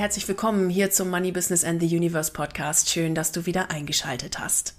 [0.00, 2.88] Herzlich willkommen hier zum Money Business and the Universe Podcast.
[2.88, 4.74] Schön, dass du wieder eingeschaltet hast.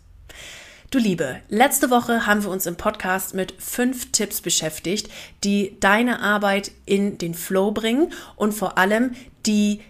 [0.89, 5.11] Du Liebe, letzte Woche haben wir uns im Podcast mit fünf Tipps beschäftigt,
[5.43, 9.11] die deine Arbeit in den Flow bringen und vor allem
[9.45, 9.81] die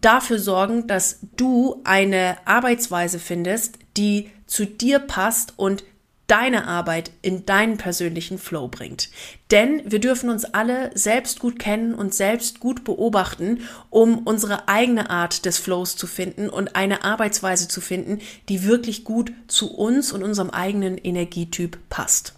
[0.00, 5.84] dafür sorgen, dass du eine Arbeitsweise findest, die zu dir passt und
[6.26, 9.10] deine Arbeit in deinen persönlichen Flow bringt.
[9.50, 15.10] Denn wir dürfen uns alle selbst gut kennen und selbst gut beobachten, um unsere eigene
[15.10, 20.12] Art des Flows zu finden und eine Arbeitsweise zu finden, die wirklich gut zu uns
[20.12, 22.35] und unserem eigenen Energietyp passt.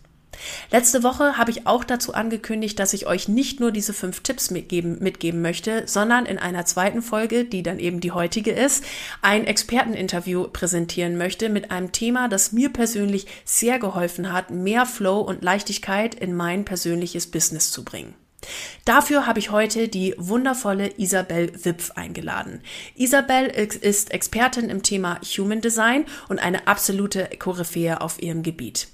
[0.70, 4.50] Letzte Woche habe ich auch dazu angekündigt, dass ich euch nicht nur diese fünf Tipps
[4.50, 8.84] mitgeben, mitgeben möchte, sondern in einer zweiten Folge, die dann eben die heutige ist,
[9.22, 15.20] ein Experteninterview präsentieren möchte mit einem Thema, das mir persönlich sehr geholfen hat, mehr Flow
[15.20, 18.14] und Leichtigkeit in mein persönliches Business zu bringen.
[18.84, 22.62] Dafür habe ich heute die wundervolle Isabel Wipf eingeladen.
[22.94, 28.88] Isabel ist Expertin im Thema Human Design und eine absolute Koryphäe auf ihrem Gebiet.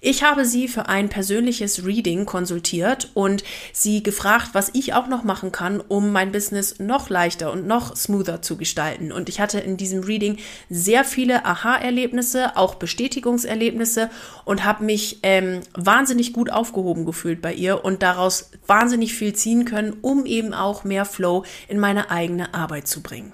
[0.00, 5.24] Ich habe sie für ein persönliches Reading konsultiert und sie gefragt, was ich auch noch
[5.24, 9.12] machen kann, um mein Business noch leichter und noch smoother zu gestalten.
[9.12, 14.10] Und ich hatte in diesem Reading sehr viele Aha-Erlebnisse, auch Bestätigungserlebnisse
[14.44, 19.64] und habe mich ähm, wahnsinnig gut aufgehoben gefühlt bei ihr und daraus wahnsinnig viel ziehen
[19.64, 23.32] können, um eben auch mehr Flow in meine eigene Arbeit zu bringen.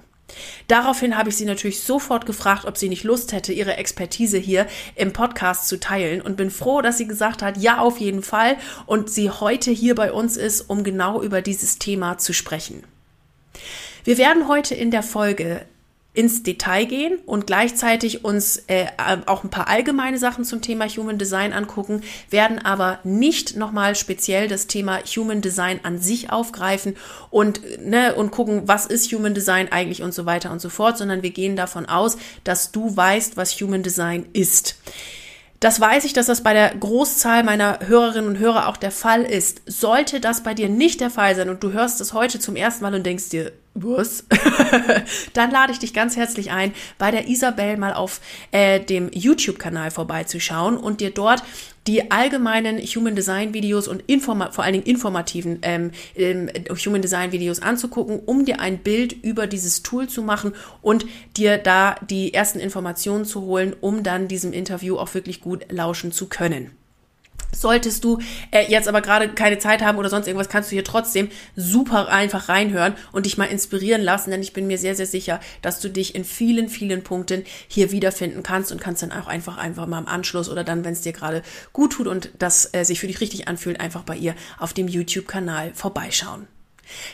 [0.67, 4.67] Daraufhin habe ich sie natürlich sofort gefragt, ob sie nicht Lust hätte, ihre Expertise hier
[4.95, 8.57] im Podcast zu teilen und bin froh, dass sie gesagt hat, ja, auf jeden Fall
[8.85, 12.83] und sie heute hier bei uns ist, um genau über dieses Thema zu sprechen.
[14.03, 15.65] Wir werden heute in der Folge
[16.13, 18.85] ins Detail gehen und gleichzeitig uns äh,
[19.25, 24.47] auch ein paar allgemeine Sachen zum Thema Human Design angucken, werden aber nicht nochmal speziell
[24.47, 26.95] das Thema Human Design an sich aufgreifen
[27.31, 30.99] und, ne, und gucken, was ist Human Design eigentlich und so weiter und so fort,
[30.99, 34.75] sondern wir gehen davon aus, dass du weißt, was Human Design ist.
[35.59, 39.23] Das weiß ich, dass das bei der Großzahl meiner Hörerinnen und Hörer auch der Fall
[39.23, 39.61] ist.
[39.65, 42.83] Sollte das bei dir nicht der Fall sein und du hörst es heute zum ersten
[42.83, 44.25] Mal und denkst dir, was?
[45.33, 49.91] Dann lade ich dich ganz herzlich ein, bei der Isabel mal auf äh, dem YouTube-Kanal
[49.91, 51.43] vorbeizuschauen und dir dort
[51.87, 56.49] die allgemeinen Human Design Videos und informa vor allen Dingen informativen ähm, ähm,
[56.85, 61.05] Human Design Videos anzugucken, um dir ein Bild über dieses Tool zu machen und
[61.35, 66.11] dir da die ersten Informationen zu holen, um dann diesem Interview auch wirklich gut lauschen
[66.11, 66.71] zu können.
[67.53, 68.19] Solltest du
[68.51, 72.09] äh, jetzt aber gerade keine Zeit haben oder sonst irgendwas, kannst du hier trotzdem super
[72.09, 75.79] einfach reinhören und dich mal inspirieren lassen, denn ich bin mir sehr, sehr sicher, dass
[75.79, 79.87] du dich in vielen, vielen Punkten hier wiederfinden kannst und kannst dann auch einfach, einfach
[79.87, 82.99] mal im Anschluss oder dann, wenn es dir gerade gut tut und das äh, sich
[82.99, 86.47] für dich richtig anfühlt, einfach bei ihr auf dem YouTube-Kanal vorbeischauen.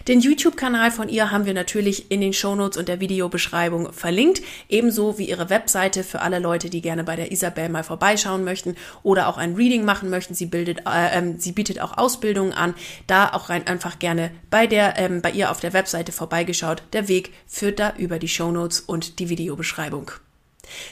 [0.07, 5.18] Den YouTube-Kanal von ihr haben wir natürlich in den Shownotes und der Videobeschreibung verlinkt, ebenso
[5.18, 9.28] wie ihre Webseite für alle Leute, die gerne bei der Isabel mal vorbeischauen möchten oder
[9.28, 10.34] auch ein Reading machen möchten.
[10.34, 12.74] Sie bildet, äh, ähm, sie bietet auch Ausbildungen an.
[13.08, 16.84] Da auch rein einfach gerne bei der, ähm, bei ihr auf der Webseite vorbeigeschaut.
[16.94, 20.12] Der Weg führt da über die Shownotes und die Videobeschreibung.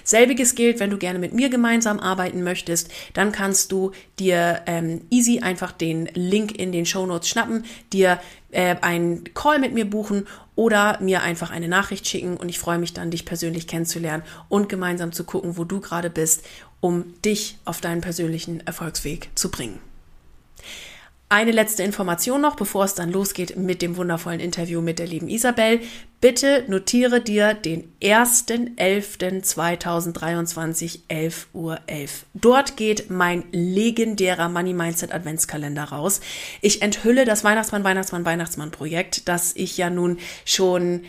[0.03, 5.01] Selbiges gilt, wenn du gerne mit mir gemeinsam arbeiten möchtest, dann kannst du dir ähm,
[5.09, 8.19] easy einfach den Link in den Show Notes schnappen, dir
[8.51, 12.79] äh, einen Call mit mir buchen oder mir einfach eine Nachricht schicken und ich freue
[12.79, 16.43] mich dann, dich persönlich kennenzulernen und gemeinsam zu gucken, wo du gerade bist,
[16.79, 19.79] um dich auf deinen persönlichen Erfolgsweg zu bringen.
[21.29, 25.27] Eine letzte Information noch, bevor es dann losgeht mit dem wundervollen Interview mit der lieben
[25.27, 25.81] Isabel.
[26.21, 32.27] Bitte notiere dir den 1.11.2023, 11 Uhr 11.
[32.33, 36.21] Dort geht mein legendärer Money Mindset Adventskalender raus.
[36.61, 41.03] Ich enthülle das Weihnachtsmann, Weihnachtsmann, Weihnachtsmann Projekt, das ich ja nun schon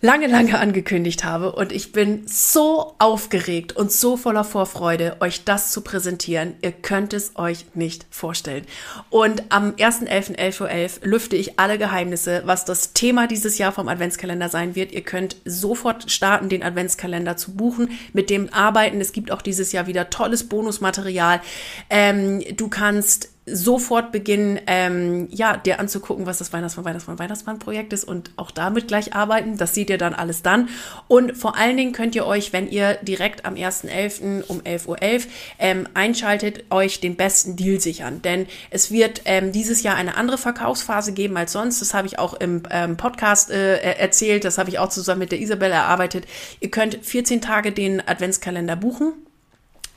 [0.00, 1.52] lange, lange angekündigt habe.
[1.52, 6.54] Und ich bin so aufgeregt und so voller Vorfreude, euch das zu präsentieren.
[6.60, 8.66] Ihr könnt es euch nicht vorstellen.
[9.10, 13.72] Und am 1.11.11 .11 Uhr 11 lüfte ich alle Geheimnisse, was das Thema dieses Jahr
[13.72, 14.92] vom Adventskalender sein wird.
[14.92, 19.00] Ihr könnt sofort starten, den Adventskalender zu buchen, mit dem arbeiten.
[19.00, 21.40] Es gibt auch dieses Jahr wieder tolles Bonusmaterial.
[21.88, 28.02] Ähm, du kannst sofort beginnen, ähm, ja, dir anzugucken, was das Weihnachtsmann, Weihnachtsmann, Weihnachtsmann-Projekt ist
[28.02, 29.56] und auch damit gleich arbeiten.
[29.56, 30.68] Das seht ihr dann alles dann.
[31.06, 34.42] Und vor allen Dingen könnt ihr euch, wenn ihr direkt am 1.11.
[34.48, 35.26] um 11.11 Uhr .11,
[35.60, 38.20] ähm, einschaltet, euch den besten Deal sichern.
[38.20, 41.80] Denn es wird ähm, dieses Jahr eine andere Verkaufsphase geben als sonst.
[41.80, 44.44] Das habe ich auch im ähm, Podcast äh, erzählt.
[44.44, 46.24] Das habe ich auch zusammen mit der Isabel erarbeitet.
[46.58, 49.12] Ihr könnt 14 Tage den Adventskalender buchen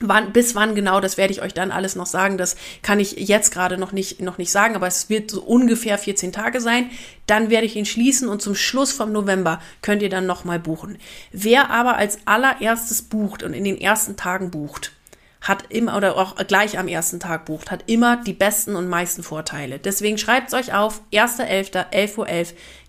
[0.01, 2.37] Wann, bis wann genau, das werde ich euch dann alles noch sagen.
[2.37, 5.97] Das kann ich jetzt gerade noch nicht, noch nicht sagen, aber es wird so ungefähr
[5.97, 6.89] 14 Tage sein.
[7.27, 10.97] Dann werde ich ihn schließen und zum Schluss vom November könnt ihr dann nochmal buchen.
[11.31, 14.93] Wer aber als allererstes bucht und in den ersten Tagen bucht,
[15.41, 19.23] hat immer oder auch gleich am ersten Tag bucht, hat immer die besten und meisten
[19.23, 19.79] Vorteile.
[19.79, 22.27] Deswegen schreibt es euch auf, 1.11., 11.11 Uhr,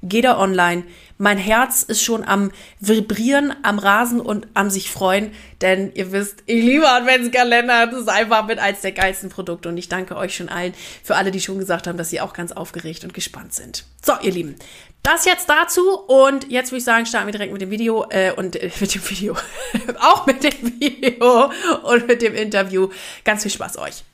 [0.02, 0.84] geht er online.
[1.18, 6.42] Mein Herz ist schon am Vibrieren, am Rasen und am sich freuen, denn ihr wisst,
[6.46, 7.88] ich liebe Adventskalender.
[7.88, 10.72] Das ist einfach mit eins der geilsten Produkte und ich danke euch schon allen
[11.04, 13.84] für alle, die schon gesagt haben, dass sie auch ganz aufgeregt und gespannt sind.
[14.02, 14.56] So, ihr Lieben,
[15.02, 18.32] das jetzt dazu und jetzt würde ich sagen, starten wir direkt mit dem Video äh,
[18.32, 19.36] und äh, mit dem Video,
[20.00, 21.52] auch mit dem Video
[21.82, 22.88] und mit dem Interview.
[23.24, 24.04] Ganz viel Spaß euch.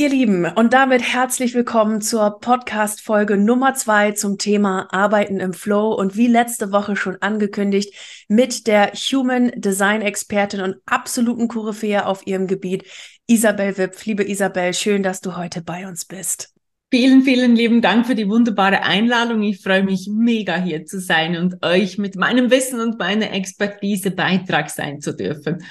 [0.00, 5.92] Ihr Lieben, und damit herzlich willkommen zur Podcast-Folge Nummer zwei zum Thema Arbeiten im Flow
[5.92, 7.92] und wie letzte Woche schon angekündigt
[8.28, 12.84] mit der Human Design Expertin und absoluten Koryphäe auf ihrem Gebiet,
[13.26, 14.06] Isabel Wipf.
[14.06, 16.54] Liebe Isabel, schön, dass du heute bei uns bist.
[16.92, 19.42] Vielen, vielen lieben Dank für die wunderbare Einladung.
[19.42, 24.12] Ich freue mich mega hier zu sein und euch mit meinem Wissen und meiner Expertise
[24.12, 25.64] Beitrag sein zu dürfen.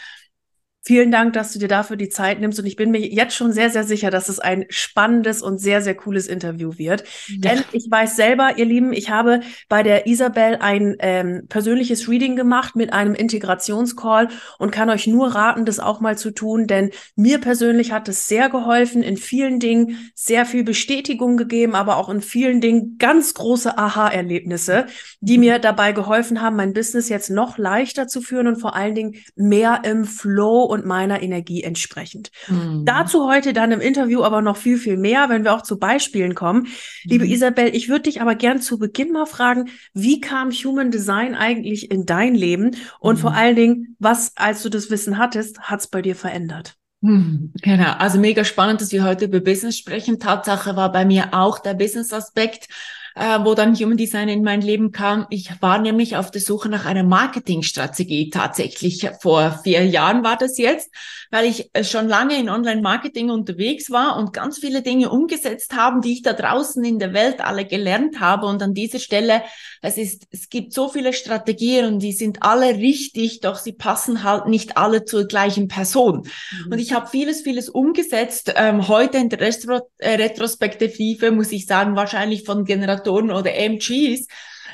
[0.88, 2.58] Vielen Dank, dass du dir dafür die Zeit nimmst.
[2.60, 5.82] Und ich bin mir jetzt schon sehr, sehr sicher, dass es ein spannendes und sehr,
[5.82, 7.04] sehr cooles Interview wird.
[7.28, 7.36] Ja.
[7.40, 12.38] Denn ich weiß selber, ihr Lieben, ich habe bei der Isabel ein ähm, persönliches Reading
[12.38, 14.30] gemacht mit einem Integrationscall
[14.60, 16.68] und kann euch nur raten, das auch mal zu tun.
[16.68, 21.98] Denn mir persönlich hat es sehr geholfen, in vielen Dingen sehr viel Bestätigung gegeben, aber
[21.98, 24.86] auch in vielen Dingen ganz große Aha-Erlebnisse,
[25.20, 28.96] die mir dabei geholfen haben, mein Business jetzt noch leichter zu führen und vor allen
[28.96, 32.32] Dingen mehr im Flow und meiner Energie entsprechend.
[32.48, 32.84] Mhm.
[32.86, 36.36] Dazu heute dann im Interview aber noch viel, viel mehr, wenn wir auch zu Beispielen
[36.36, 36.62] kommen.
[36.62, 36.68] Mhm.
[37.06, 41.36] Liebe Isabel, ich würde dich aber gern zu Beginn mal fragen, wie kam Human Design
[41.36, 42.72] eigentlich in dein Leben?
[43.00, 43.22] Und mhm.
[43.22, 46.76] vor allen Dingen, was, als du das Wissen hattest, hat es bei dir verändert?
[47.04, 50.20] Hm, genau, also mega spannend, dass wir heute über Business sprechen.
[50.20, 52.70] Tatsache war bei mir auch der Business-Aspekt
[53.18, 55.26] äh, wo dann Human Design in mein Leben kam.
[55.30, 59.10] Ich war nämlich auf der Suche nach einer Marketingstrategie tatsächlich.
[59.22, 60.94] Vor vier Jahren war das jetzt,
[61.32, 66.02] weil ich äh, schon lange in Online-Marketing unterwegs war und ganz viele Dinge umgesetzt haben,
[66.02, 68.46] die ich da draußen in der Welt alle gelernt habe.
[68.46, 69.42] Und an dieser Stelle,
[69.82, 74.24] es ist, es gibt so viele Strategien und die sind alle richtig, doch sie passen
[74.24, 76.28] halt nicht alle zur gleichen Person.
[76.66, 76.74] Mhm.
[76.74, 78.54] Und ich habe vieles, vieles umgesetzt.
[78.56, 83.54] Ähm, heute in der Retro äh, Retrospektive muss ich sagen, wahrscheinlich von Generation Generatoren oder
[83.54, 84.28] MGs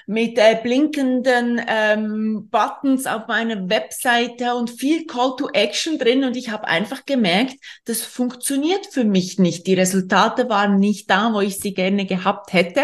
[0.06, 6.26] mit äh, blinkenden ähm, Buttons auf meiner Webseite und viel Call to Action drin.
[6.26, 9.66] Und ich habe einfach gemerkt, das funktioniert für mich nicht.
[9.66, 12.82] Die Resultate waren nicht da, wo ich sie gerne gehabt hätte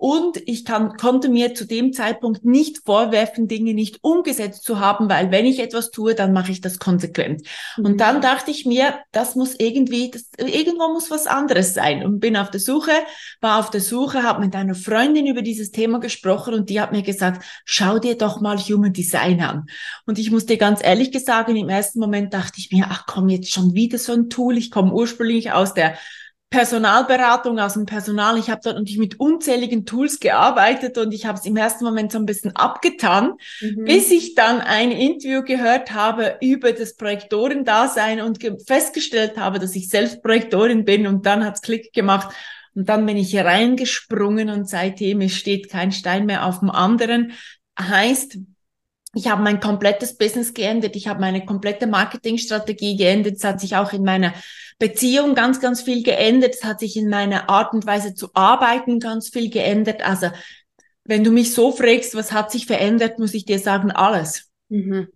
[0.00, 5.10] und ich kann, konnte mir zu dem Zeitpunkt nicht vorwerfen, Dinge nicht umgesetzt zu haben,
[5.10, 7.42] weil wenn ich etwas tue, dann mache ich das konsequent.
[7.76, 7.84] Mhm.
[7.84, 12.02] Und dann dachte ich mir, das muss irgendwie, das, irgendwo muss was anderes sein.
[12.02, 12.92] Und bin auf der Suche,
[13.42, 16.92] war auf der Suche, habe mit einer Freundin über dieses Thema gesprochen und die hat
[16.92, 19.66] mir gesagt, schau dir doch mal Human Design an.
[20.06, 23.28] Und ich muss dir ganz ehrlich sagen, im ersten Moment dachte ich mir, ach komm,
[23.28, 24.56] jetzt schon wieder so ein Tool.
[24.56, 25.98] Ich komme ursprünglich aus der
[26.50, 28.36] Personalberatung aus dem Personal.
[28.36, 32.10] Ich habe dort natürlich mit unzähligen Tools gearbeitet und ich habe es im ersten Moment
[32.10, 33.84] so ein bisschen abgetan, mhm.
[33.84, 39.88] bis ich dann ein Interview gehört habe über das Projektorendasein und festgestellt habe, dass ich
[39.88, 42.34] selbst Projektorin bin und dann hat's Klick gemacht
[42.74, 47.32] und dann bin ich reingesprungen und seitdem es steht kein Stein mehr auf dem anderen.
[47.78, 48.38] Heißt,
[49.14, 53.76] ich habe mein komplettes Business geändert, ich habe meine komplette Marketingstrategie geändert, es hat sich
[53.76, 54.34] auch in meiner
[54.78, 59.00] Beziehung ganz, ganz viel geändert, es hat sich in meiner Art und Weise zu arbeiten
[59.00, 60.02] ganz viel geändert.
[60.02, 60.30] Also
[61.04, 64.48] wenn du mich so fragst, was hat sich verändert, muss ich dir sagen, alles.
[64.68, 65.08] Mhm.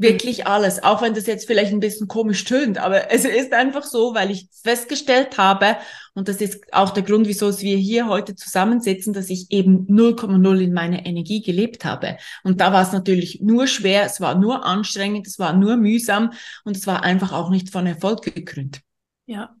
[0.00, 3.82] Wirklich alles, auch wenn das jetzt vielleicht ein bisschen komisch tönt, aber es ist einfach
[3.82, 5.76] so, weil ich festgestellt habe,
[6.14, 10.60] und das ist auch der Grund, wieso wir hier heute zusammensitzen, dass ich eben 0,0
[10.60, 12.16] in meiner Energie gelebt habe.
[12.44, 16.32] Und da war es natürlich nur schwer, es war nur anstrengend, es war nur mühsam
[16.64, 18.80] und es war einfach auch nicht von Erfolg gekrönt.
[19.26, 19.57] Ja,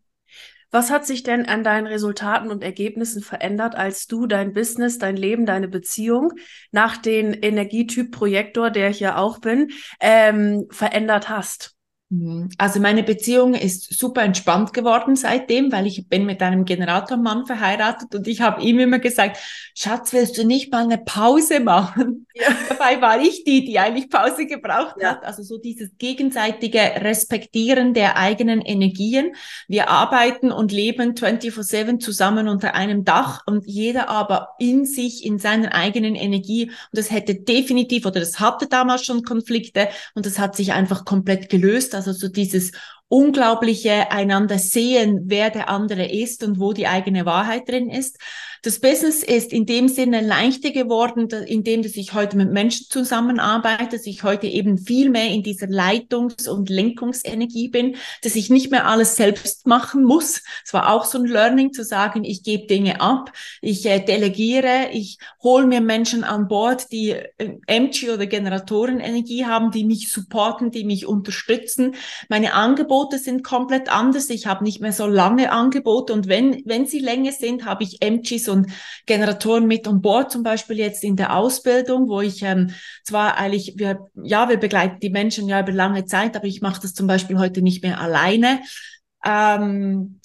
[0.70, 5.16] was hat sich denn an deinen Resultaten und Ergebnissen verändert, als du dein Business, dein
[5.16, 6.32] Leben, deine Beziehung
[6.72, 9.70] nach den Energietyp Projektor, der ich ja auch bin,
[10.00, 11.77] ähm, verändert hast?
[12.10, 12.48] Mhm.
[12.56, 18.14] Also meine Beziehung ist super entspannt geworden seitdem, weil ich bin mit einem Generatormann verheiratet
[18.14, 19.36] und ich habe ihm immer gesagt,
[19.74, 22.26] Schatz, willst du nicht mal eine Pause machen?
[22.34, 22.46] Ja.
[22.70, 25.10] Dabei war ich die, die eigentlich Pause gebraucht ja.
[25.10, 25.24] hat.
[25.24, 29.34] Also so dieses gegenseitige Respektieren der eigenen Energien.
[29.66, 35.38] Wir arbeiten und leben 24-7 zusammen unter einem Dach und jeder aber in sich, in
[35.38, 36.66] seiner eigenen Energie.
[36.68, 41.04] Und das hätte definitiv oder das hatte damals schon Konflikte und das hat sich einfach
[41.04, 42.72] komplett gelöst also so dieses
[43.08, 48.18] unglaubliche einander sehen, wer der andere ist und wo die eigene Wahrheit drin ist.
[48.62, 53.96] Das Business ist in dem Sinne leichter geworden, indem dass ich heute mit Menschen zusammenarbeite,
[53.96, 58.72] dass ich heute eben viel mehr in dieser Leitungs- und Lenkungsenergie bin, dass ich nicht
[58.72, 60.42] mehr alles selbst machen muss.
[60.64, 64.88] Es war auch so ein Learning zu sagen, ich gebe Dinge ab, ich äh, delegiere,
[64.92, 70.72] ich hole mir Menschen an Bord, die äh, MG oder Generatorenenergie haben, die mich supporten,
[70.72, 71.94] die mich unterstützen.
[72.28, 74.28] Meine Angebote sind komplett anders.
[74.30, 78.02] Ich habe nicht mehr so lange Angebote und wenn, wenn sie länger sind, habe ich
[78.02, 78.70] MGs und
[79.06, 82.70] Generatoren mit on Bord, zum Beispiel jetzt in der Ausbildung, wo ich ähm,
[83.04, 86.82] zwar eigentlich, wir, ja, wir begleiten die Menschen ja über lange Zeit, aber ich mache
[86.82, 88.60] das zum Beispiel heute nicht mehr alleine.
[89.24, 90.20] Ähm,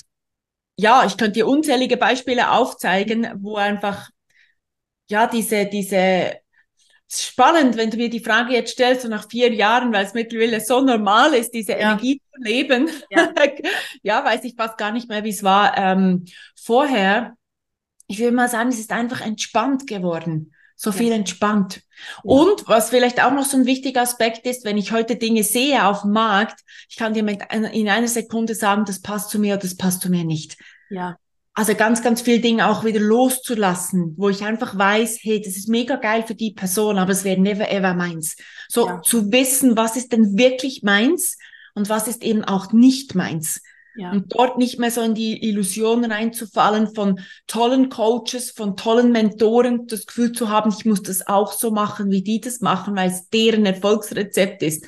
[0.78, 4.10] ja, ich könnte dir unzählige Beispiele aufzeigen, wo einfach
[5.10, 6.43] ja diese diese
[7.22, 10.62] spannend, wenn du mir die Frage jetzt stellst, so nach vier Jahren, weil es mittlerweile
[10.62, 11.80] so normal ist, diese ja.
[11.80, 12.90] Energie zu leben.
[13.10, 13.34] Ja.
[14.04, 17.36] ja, weiß ich fast gar nicht mehr, wie es war ähm, vorher
[18.08, 20.54] ich würde mal sagen, es ist einfach entspannt geworden.
[20.76, 21.16] So viel ja.
[21.16, 21.82] entspannt.
[22.24, 25.86] Und was vielleicht auch noch so ein wichtiger Aspekt ist, wenn ich heute Dinge sehe
[25.86, 29.54] auf dem Markt, ich kann dir mit, in einer Sekunde sagen, das passt zu mir
[29.54, 30.58] oder das passt zu mir nicht.
[30.90, 31.18] Ja.
[31.56, 35.70] Also ganz, ganz viel Dinge auch wieder loszulassen, wo ich einfach weiß, hey, das ist
[35.70, 38.36] mega geil für die Person, aber es wäre never ever meins.
[38.68, 39.02] So ja.
[39.04, 41.38] zu wissen, was ist denn wirklich meins
[41.76, 43.62] und was ist eben auch nicht meins.
[43.96, 44.12] Ja.
[44.12, 49.86] Und dort nicht mehr so in die Illusion reinzufallen von tollen Coaches, von tollen Mentoren,
[49.86, 53.12] das Gefühl zu haben, ich muss das auch so machen, wie die das machen, weil
[53.12, 54.86] es deren Erfolgsrezept ist.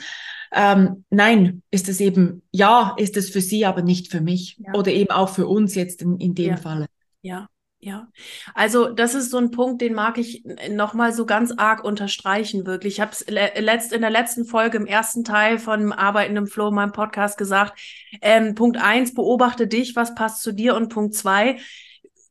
[0.58, 4.58] Ähm, nein, ist es eben, ja, ist es für sie, aber nicht für mich.
[4.58, 4.74] Ja.
[4.74, 6.58] Oder eben auch für uns jetzt in, in dem ja.
[6.58, 6.86] Falle.
[7.22, 8.08] Ja, ja,
[8.56, 12.96] also das ist so ein Punkt, den mag ich nochmal so ganz arg unterstreichen, wirklich.
[12.96, 16.72] Ich habe es letzt, in der letzten Folge im ersten Teil von Arbeiten im Flow,
[16.72, 17.80] meinem Podcast, gesagt.
[18.22, 20.74] Ähm, Punkt eins, beobachte dich, was passt zu dir.
[20.74, 21.58] Und Punkt zwei,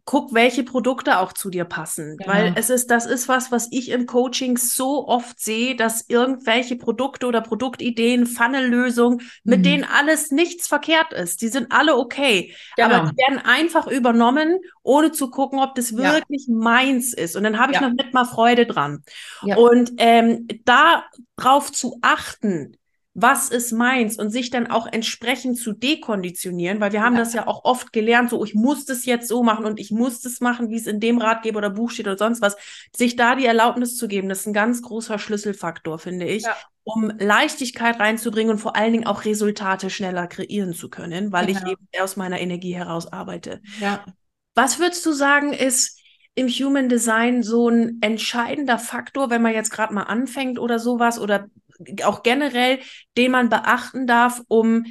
[0.07, 2.17] guck, welche Produkte auch zu dir passen.
[2.19, 2.31] Genau.
[2.31, 6.77] Weil es ist, das ist was, was ich im Coaching so oft sehe, dass irgendwelche
[6.77, 9.51] Produkte oder Produktideen, Funnellösungen, mhm.
[9.51, 11.41] mit denen alles nichts verkehrt ist.
[11.41, 12.55] Die sind alle okay.
[12.77, 12.95] Genau.
[12.95, 16.55] Aber die werden einfach übernommen, ohne zu gucken, ob das wirklich ja.
[16.55, 17.35] meins ist.
[17.35, 17.89] Und dann habe ich ja.
[17.89, 19.03] noch nicht mal Freude dran.
[19.43, 19.57] Ja.
[19.57, 22.77] Und ähm, darauf zu achten,
[23.15, 27.21] was ist meins und sich dann auch entsprechend zu dekonditionieren, weil wir haben ja.
[27.21, 30.21] das ja auch oft gelernt, so ich muss das jetzt so machen und ich muss
[30.21, 32.57] das machen, wie es in dem Ratgeber oder Buch steht oder sonst was,
[32.95, 36.57] sich da die Erlaubnis zu geben, das ist ein ganz großer Schlüsselfaktor, finde ich, ja.
[36.83, 41.61] um Leichtigkeit reinzubringen und vor allen Dingen auch Resultate schneller kreieren zu können, weil genau.
[41.61, 43.63] ich eben aus meiner Energie heraus arbeite.
[43.81, 44.05] Ja.
[44.57, 46.01] Was würdest du sagen, ist
[46.35, 51.21] im Human Design so ein entscheidender Faktor, wenn man jetzt gerade mal anfängt oder sowas
[51.21, 51.47] oder
[52.05, 52.79] auch generell,
[53.17, 54.87] den man beachten darf, um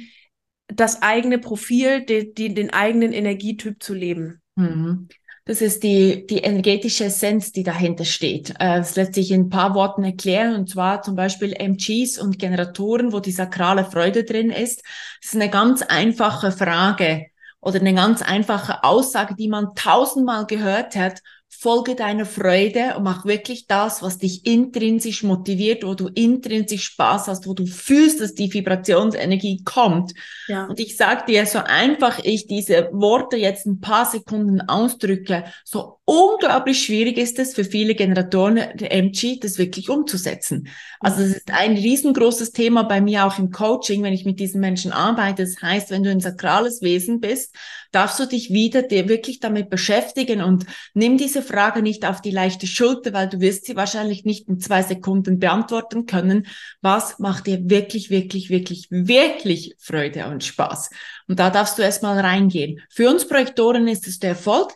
[0.68, 4.42] das eigene Profil, die, die, den eigenen Energietyp zu leben?
[4.56, 5.08] Mhm.
[5.46, 8.50] Das ist die, die energetische Essenz, die dahinter steht.
[8.58, 12.38] Äh, das lässt sich in ein paar Worten erklären, und zwar zum Beispiel MGs und
[12.38, 14.82] Generatoren, wo die sakrale Freude drin ist.
[15.20, 17.26] Das ist eine ganz einfache Frage
[17.60, 21.20] oder eine ganz einfache Aussage, die man tausendmal gehört hat
[21.64, 27.28] folge deiner Freude und mach wirklich das, was dich intrinsisch motiviert, wo du intrinsisch Spaß
[27.28, 30.12] hast, wo du fühlst, dass die Vibrationsenergie kommt.
[30.46, 30.66] Ja.
[30.66, 36.00] Und ich sag dir, so einfach ich diese Worte jetzt ein paar Sekunden ausdrücke, so
[36.06, 40.68] unglaublich schwierig ist es für viele Generatoren der MG, das wirklich umzusetzen.
[41.00, 44.60] Also das ist ein riesengroßes Thema bei mir auch im Coaching, wenn ich mit diesen
[44.60, 45.42] Menschen arbeite.
[45.42, 47.54] Das heißt, wenn du ein sakrales Wesen bist,
[47.90, 52.30] darfst du dich wieder dir wirklich damit beschäftigen und nimm diese Frage nicht auf die
[52.30, 56.46] leichte Schulter, weil du wirst sie wahrscheinlich nicht in zwei Sekunden beantworten können.
[56.82, 60.90] Was macht dir wirklich, wirklich, wirklich, wirklich Freude und Spaß?
[61.28, 62.82] Und da darfst du erstmal reingehen.
[62.90, 64.74] Für uns Projektoren ist es der Erfolg.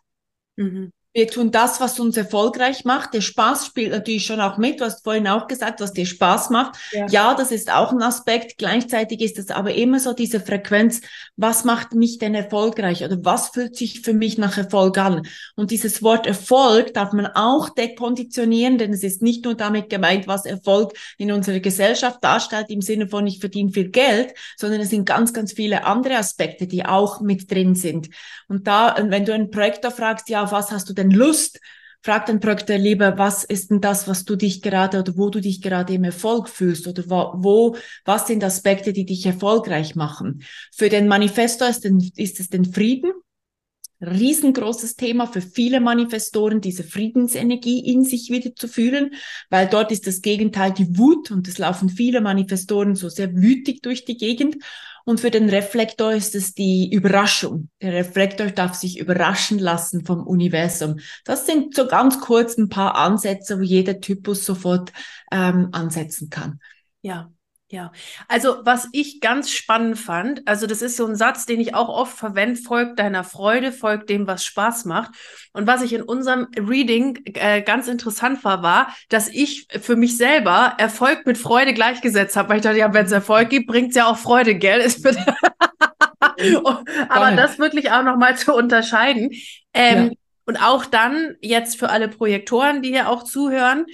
[0.57, 0.93] Mhm.
[1.19, 3.13] Wir tun das, was uns erfolgreich macht.
[3.13, 4.79] Der Spaß spielt natürlich schon auch mit.
[4.79, 6.79] Du hast vorhin auch gesagt, was dir Spaß macht.
[6.93, 8.57] Ja, ja das ist auch ein Aspekt.
[8.57, 11.01] Gleichzeitig ist es aber immer so diese Frequenz.
[11.35, 13.03] Was macht mich denn erfolgreich?
[13.05, 15.27] Oder was fühlt sich für mich nach Erfolg an?
[15.57, 20.29] Und dieses Wort Erfolg darf man auch dekonditionieren, denn es ist nicht nur damit gemeint,
[20.29, 24.91] was Erfolg in unserer Gesellschaft darstellt, im Sinne von ich verdiene viel Geld, sondern es
[24.91, 28.09] sind ganz, ganz viele andere Aspekte, die auch mit drin sind.
[28.47, 31.61] Und da, wenn du einen Projektor fragst, ja, auf was hast du denn denn Lust?
[32.01, 35.41] Frag den Projektor lieber, was ist denn das, was du dich gerade oder wo du
[35.41, 40.43] dich gerade im Erfolg fühlst oder wo, wo was sind Aspekte, die dich erfolgreich machen?
[40.73, 43.11] Für den Manifestor ist, den, ist es den Frieden.
[44.01, 49.15] Riesengroßes Thema für viele Manifestoren, diese Friedensenergie in sich wieder zu fühlen,
[49.51, 53.83] weil dort ist das Gegenteil die Wut und es laufen viele Manifestoren so sehr wütig
[53.83, 54.63] durch die Gegend.
[55.09, 57.71] Und für den Reflektor ist es die Überraschung.
[57.81, 60.99] Der Reflektor darf sich überraschen lassen vom Universum.
[61.25, 64.93] Das sind so ganz kurz ein paar Ansätze, wo jeder Typus sofort
[65.33, 66.61] ähm, ansetzen kann.
[67.01, 67.33] Ja,
[67.71, 67.93] ja,
[68.29, 71.91] also was ich ganz spannend fand, also das ist so ein Satz, den ich auch
[71.91, 75.11] oft verwende, folgt deiner Freude, folgt dem, was Spaß macht.
[75.53, 80.17] Und was ich in unserem Reading äh, ganz interessant war, war, dass ich für mich
[80.17, 83.91] selber Erfolg mit Freude gleichgesetzt habe, weil ich dachte, ja, wenn es Erfolg gibt, bringt
[83.91, 84.81] es ja auch Freude, gell?
[87.11, 89.31] aber das wirklich auch nochmal zu unterscheiden.
[89.75, 90.11] Ähm, ja.
[90.47, 93.85] Und auch dann jetzt für alle Projektoren, die hier auch zuhören,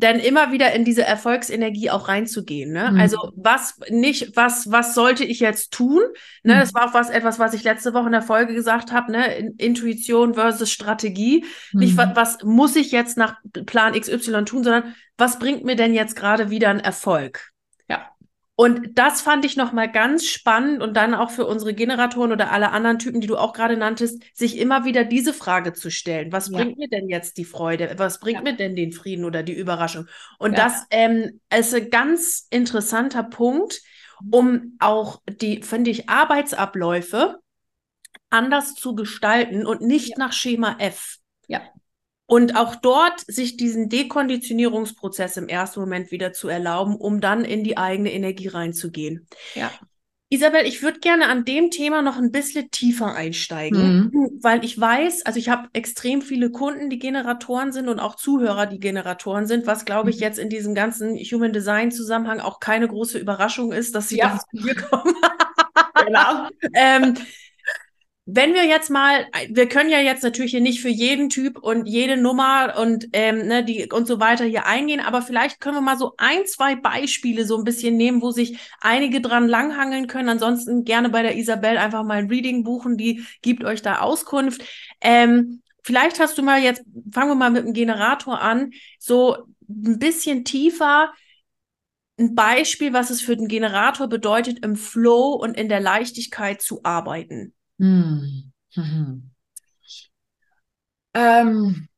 [0.00, 2.72] dann immer wieder in diese Erfolgsenergie auch reinzugehen.
[2.72, 2.90] Ne?
[2.92, 3.00] Mhm.
[3.00, 6.02] Also was nicht, was, was sollte ich jetzt tun?
[6.42, 6.54] Ne?
[6.54, 6.58] Mhm.
[6.60, 9.52] Das war auch was, etwas, was ich letzte Woche in der Folge gesagt habe, ne?
[9.58, 11.44] Intuition versus Strategie.
[11.72, 11.80] Mhm.
[11.80, 15.94] Nicht, was, was muss ich jetzt nach Plan XY tun, sondern was bringt mir denn
[15.94, 17.50] jetzt gerade wieder einen Erfolg?
[18.60, 22.72] Und das fand ich nochmal ganz spannend und dann auch für unsere Generatoren oder alle
[22.72, 26.30] anderen Typen, die du auch gerade nanntest, sich immer wieder diese Frage zu stellen.
[26.30, 26.58] Was ja.
[26.58, 27.94] bringt mir denn jetzt die Freude?
[27.96, 28.42] Was bringt ja.
[28.42, 30.08] mir denn den Frieden oder die Überraschung?
[30.38, 30.64] Und ja.
[30.64, 33.80] das ähm, ist ein ganz interessanter Punkt,
[34.30, 37.36] um auch die, finde ich, Arbeitsabläufe
[38.28, 41.16] anders zu gestalten und nicht nach Schema F.
[41.48, 41.62] Ja.
[42.30, 47.64] Und auch dort sich diesen Dekonditionierungsprozess im ersten Moment wieder zu erlauben, um dann in
[47.64, 49.26] die eigene Energie reinzugehen.
[49.56, 49.68] Ja.
[50.28, 54.38] Isabel, ich würde gerne an dem Thema noch ein bisschen tiefer einsteigen, mhm.
[54.40, 58.66] weil ich weiß, also ich habe extrem viele Kunden, die Generatoren sind und auch Zuhörer,
[58.66, 60.22] die Generatoren sind, was glaube ich mhm.
[60.22, 64.38] jetzt in diesem ganzen Human Design Zusammenhang auch keine große Überraschung ist, dass sie ja.
[64.38, 65.16] zu mir kommen.
[66.06, 66.48] genau.
[66.74, 67.14] ähm,
[68.32, 71.86] wenn wir jetzt mal, wir können ja jetzt natürlich hier nicht für jeden Typ und
[71.86, 75.80] jede Nummer und ähm, ne, die und so weiter hier eingehen, aber vielleicht können wir
[75.80, 80.28] mal so ein, zwei Beispiele so ein bisschen nehmen, wo sich einige dran langhangeln können.
[80.28, 84.62] Ansonsten gerne bei der Isabel einfach mal ein Reading buchen, die gibt euch da Auskunft.
[85.00, 89.36] Ähm, vielleicht hast du mal jetzt, fangen wir mal mit dem Generator an, so
[89.68, 91.12] ein bisschen tiefer
[92.18, 96.84] ein Beispiel, was es für den Generator bedeutet, im Flow und in der Leichtigkeit zu
[96.84, 97.54] arbeiten.
[97.80, 98.52] Hm.
[98.76, 99.30] Mhm.
[101.14, 101.88] Ähm,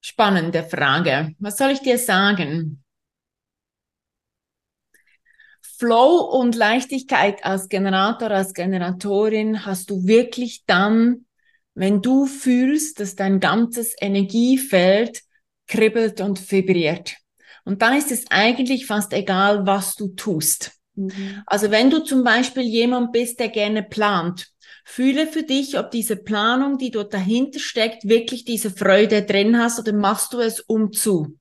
[0.00, 1.34] spannende Frage.
[1.38, 2.82] Was soll ich dir sagen?
[5.78, 11.26] Flow und Leichtigkeit als Generator, als Generatorin hast du wirklich dann,
[11.74, 15.20] wenn du fühlst, dass dein ganzes Energiefeld
[15.66, 17.16] kribbelt und vibriert.
[17.64, 20.75] Und dann ist es eigentlich fast egal, was du tust.
[20.96, 21.42] Mhm.
[21.46, 24.48] Also wenn du zum Beispiel jemand bist, der gerne plant,
[24.84, 29.78] fühle für dich, ob diese Planung, die dort dahinter steckt, wirklich diese Freude drin hast
[29.78, 31.38] oder machst du es um zu.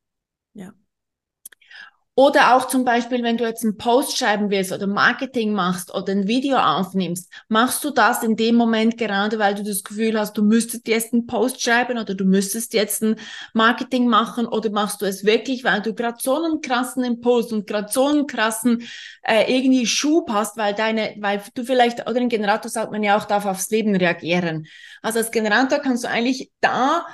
[2.17, 6.13] Oder auch zum Beispiel, wenn du jetzt einen Post schreiben willst oder Marketing machst oder
[6.13, 10.37] ein Video aufnimmst, machst du das in dem Moment gerade, weil du das Gefühl hast,
[10.37, 13.17] du müsstest jetzt einen Post schreiben oder du müsstest jetzt ein
[13.53, 17.67] Marketing machen oder machst du es wirklich, weil du gerade so einen krassen Impuls und
[17.67, 18.87] gerade so einen krassen
[19.23, 23.17] äh, irgendwie Schub hast, weil deine, weil du vielleicht, oder ein Generator sagt man ja
[23.17, 24.67] auch, darf aufs Leben reagieren.
[25.01, 27.05] Also als Generator kannst du eigentlich da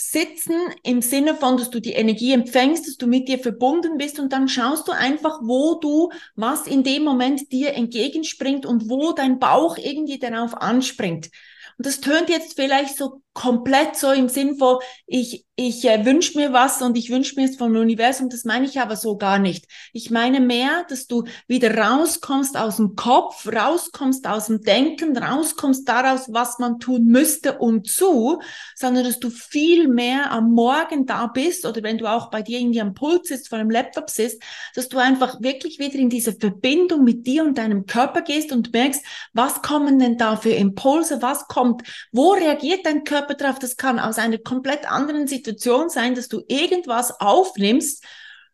[0.00, 4.20] sitzen im Sinne von, dass du die Energie empfängst, dass du mit dir verbunden bist
[4.20, 9.10] und dann schaust du einfach, wo du, was in dem Moment dir entgegenspringt und wo
[9.10, 11.30] dein Bauch irgendwie darauf anspringt.
[11.78, 16.36] Und das tönt jetzt vielleicht so komplett so im Sinn von, ich, ich äh, wünsche
[16.36, 19.38] mir was und ich wünsche mir es vom Universum, das meine ich aber so gar
[19.38, 19.66] nicht.
[19.92, 25.88] Ich meine mehr, dass du wieder rauskommst aus dem Kopf, rauskommst aus dem Denken, rauskommst
[25.88, 28.40] daraus, was man tun müsste und zu,
[28.74, 32.58] sondern dass du viel mehr am Morgen da bist oder wenn du auch bei dir
[32.58, 34.42] irgendwie am Puls sitzt, vor einem Laptop sitzt,
[34.74, 38.72] dass du einfach wirklich wieder in diese Verbindung mit dir und deinem Körper gehst und
[38.72, 43.58] merkst, was kommen denn da für Impulse, was kommt, wo reagiert dein Körper drauf?
[43.58, 48.04] Das kann aus einer komplett anderen Situation sein, dass du irgendwas aufnimmst,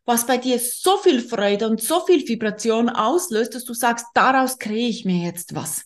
[0.04, 4.58] was bei dir so viel Freude und so viel Vibration auslöst, dass du sagst, daraus
[4.58, 5.84] kreiere ich mir jetzt was.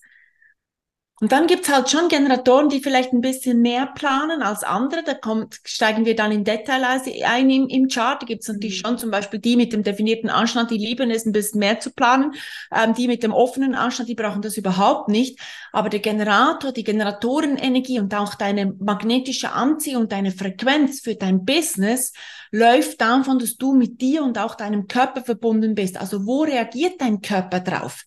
[1.21, 5.03] Und dann gibt's halt schon Generatoren, die vielleicht ein bisschen mehr planen als andere.
[5.03, 8.23] Da kommt, steigen wir dann in Detail ein im, im Chart.
[8.23, 8.87] Da gibt's natürlich mhm.
[8.87, 11.91] schon zum Beispiel die mit dem definierten Anstand, die lieben es ein bisschen mehr zu
[11.91, 12.35] planen.
[12.73, 15.41] Ähm, die mit dem offenen Anstand, die brauchen das überhaupt nicht.
[15.73, 22.13] Aber der Generator, die Generatorenenergie und auch deine magnetische Anziehung, deine Frequenz für dein Business
[22.53, 26.01] läuft davon, dass du mit dir und auch deinem Körper verbunden bist.
[26.01, 28.05] Also wo reagiert dein Körper drauf?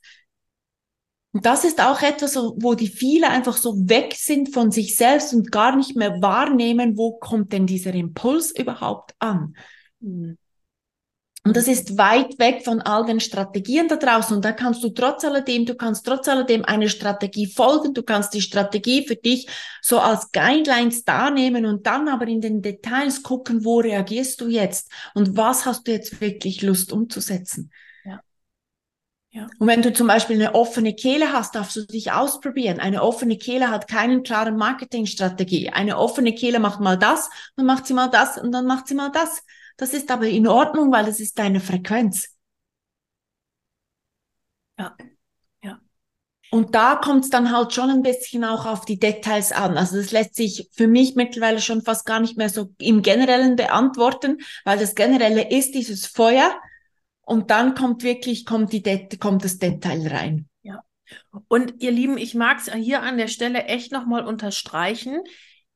[1.33, 5.33] Und das ist auch etwas, wo die viele einfach so weg sind von sich selbst
[5.33, 9.55] und gar nicht mehr wahrnehmen, wo kommt denn dieser Impuls überhaupt an.
[10.01, 10.37] Mhm.
[11.43, 14.35] Und das ist weit weg von all den Strategien da draußen.
[14.35, 17.95] Und da kannst du trotz alledem, du kannst trotz alledem eine Strategie folgen.
[17.95, 19.47] Du kannst die Strategie für dich
[19.81, 24.91] so als Guidelines darnehmen und dann aber in den Details gucken, wo reagierst du jetzt
[25.15, 27.71] und was hast du jetzt wirklich Lust umzusetzen.
[29.33, 29.47] Ja.
[29.59, 32.81] Und wenn du zum Beispiel eine offene Kehle hast, darfst du dich ausprobieren.
[32.81, 35.69] Eine offene Kehle hat keinen klaren Marketingstrategie.
[35.69, 38.95] Eine offene Kehle macht mal das, dann macht sie mal das und dann macht sie
[38.95, 39.41] mal das.
[39.77, 42.27] Das ist aber in Ordnung, weil es ist deine Frequenz.
[44.77, 44.97] Ja.
[45.63, 45.79] Ja.
[46.49, 49.77] Und da kommt es dann halt schon ein bisschen auch auf die Details an.
[49.77, 53.55] Also das lässt sich für mich mittlerweile schon fast gar nicht mehr so im Generellen
[53.55, 56.53] beantworten, weil das Generelle ist dieses Feuer
[57.25, 60.49] und dann kommt wirklich, kommt, die Det kommt das Detail rein.
[60.61, 60.83] Ja.
[61.47, 65.21] Und ihr Lieben, ich mag es hier an der Stelle echt nochmal unterstreichen.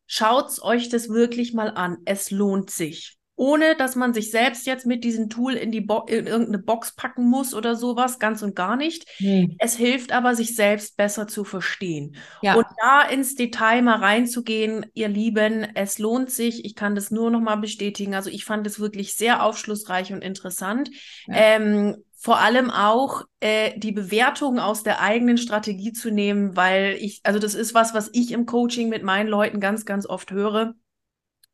[0.08, 1.98] Schaut euch das wirklich mal an.
[2.06, 6.04] Es lohnt sich ohne dass man sich selbst jetzt mit diesem Tool in die Bo
[6.08, 9.06] in irgendeine Box packen muss oder sowas, ganz und gar nicht.
[9.20, 9.56] Nee.
[9.60, 12.16] Es hilft aber, sich selbst besser zu verstehen.
[12.42, 12.56] Ja.
[12.56, 16.64] Und da ins Detail mal reinzugehen, ihr Lieben, es lohnt sich.
[16.64, 18.16] Ich kann das nur noch mal bestätigen.
[18.16, 20.90] Also ich fand es wirklich sehr aufschlussreich und interessant.
[21.28, 21.36] Ja.
[21.36, 27.20] Ähm, vor allem auch äh, die Bewertung aus der eigenen Strategie zu nehmen, weil ich,
[27.24, 30.74] also das ist was, was ich im Coaching mit meinen Leuten ganz, ganz oft höre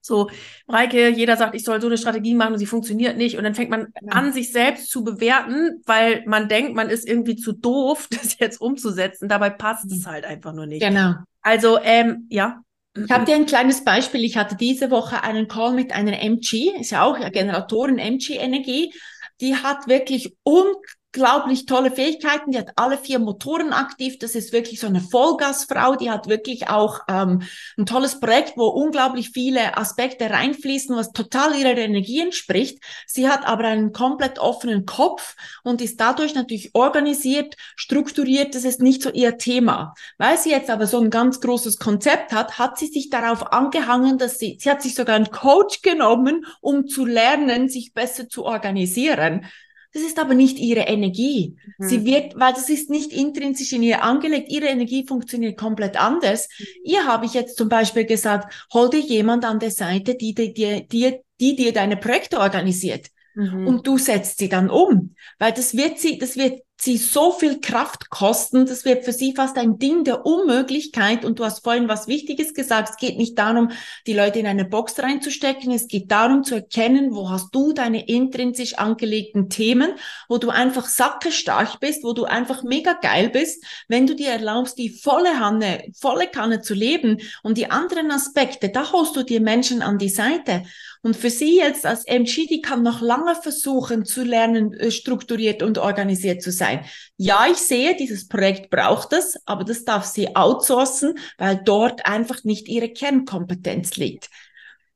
[0.02, 0.30] so,
[0.68, 3.38] Reike, jeder sagt, ich soll so eine Strategie machen und sie funktioniert nicht.
[3.38, 4.14] Und dann fängt man genau.
[4.14, 8.60] an, sich selbst zu bewerten, weil man denkt, man ist irgendwie zu doof, das jetzt
[8.60, 9.30] umzusetzen.
[9.30, 10.82] Dabei passt es halt einfach nur nicht.
[10.82, 11.14] Genau.
[11.42, 12.62] Also, ähm, ja.
[12.94, 14.26] Ich habe dir ein kleines Beispiel.
[14.26, 18.94] Ich hatte diese Woche einen Call mit einer MG, ist ja auch Generatorin MG Energie.
[19.40, 20.66] Die hat wirklich un
[21.14, 22.52] unglaublich tolle Fähigkeiten.
[22.52, 24.18] Die hat alle vier Motoren aktiv.
[24.20, 25.96] Das ist wirklich so eine Vollgasfrau.
[25.96, 27.42] Die hat wirklich auch ähm,
[27.78, 32.82] ein tolles Projekt, wo unglaublich viele Aspekte reinfließen, was total ihrer Energie entspricht.
[33.06, 38.56] Sie hat aber einen komplett offenen Kopf und ist dadurch natürlich organisiert, strukturiert.
[38.56, 39.94] Das ist nicht so ihr Thema.
[40.18, 44.18] Weil sie jetzt aber so ein ganz großes Konzept hat, hat sie sich darauf angehangen,
[44.18, 48.46] dass sie, sie hat sich sogar einen Coach genommen, um zu lernen, sich besser zu
[48.46, 49.46] organisieren.
[49.94, 51.58] Das ist aber nicht ihre Energie.
[51.78, 51.88] Mhm.
[51.88, 54.50] Sie wird, weil das ist nicht intrinsisch in ihr angelegt.
[54.50, 56.48] Ihre Energie funktioniert komplett anders.
[56.58, 56.66] Mhm.
[56.86, 60.54] Ihr habe ich jetzt zum Beispiel gesagt, hol dir jemand an der Seite, die, die,
[60.54, 63.08] die, die, die dir deine Projekte organisiert.
[63.36, 63.68] Mhm.
[63.68, 65.16] Und du setzt sie dann um.
[65.40, 69.36] Weil das wird sie, das wird sie so viel Kraft kosten, das wird für sie
[69.36, 71.24] fast ein Ding der Unmöglichkeit.
[71.24, 72.90] Und du hast vorhin was Wichtiges gesagt.
[72.90, 73.72] Es geht nicht darum,
[74.08, 75.72] die Leute in eine Box reinzustecken.
[75.72, 79.94] Es geht darum zu erkennen, wo hast du deine intrinsisch angelegten Themen,
[80.28, 84.78] wo du einfach sackestark bist, wo du einfach mega geil bist, wenn du dir erlaubst,
[84.78, 89.40] die volle Hanne, volle Kanne zu leben und die anderen Aspekte, da holst du dir
[89.40, 90.64] Menschen an die Seite.
[91.04, 95.64] Und für sie jetzt als MG, die kann noch lange versuchen zu lernen, äh, strukturiert
[95.64, 96.86] und organisiert zu sein.
[97.18, 102.44] Ja, ich sehe, dieses Projekt braucht es, aber das darf sie outsourcen, weil dort einfach
[102.44, 104.30] nicht ihre Kernkompetenz liegt.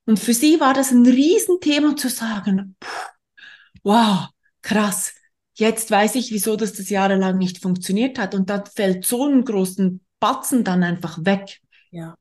[0.05, 2.75] Und für sie war das ein Riesenthema zu sagen,
[3.83, 4.27] wow,
[4.61, 5.13] krass,
[5.55, 8.35] jetzt weiß ich, wieso das das jahrelang nicht funktioniert hat.
[8.35, 11.61] Und dann fällt so einen großen Batzen dann einfach weg.
[11.89, 12.15] Ja.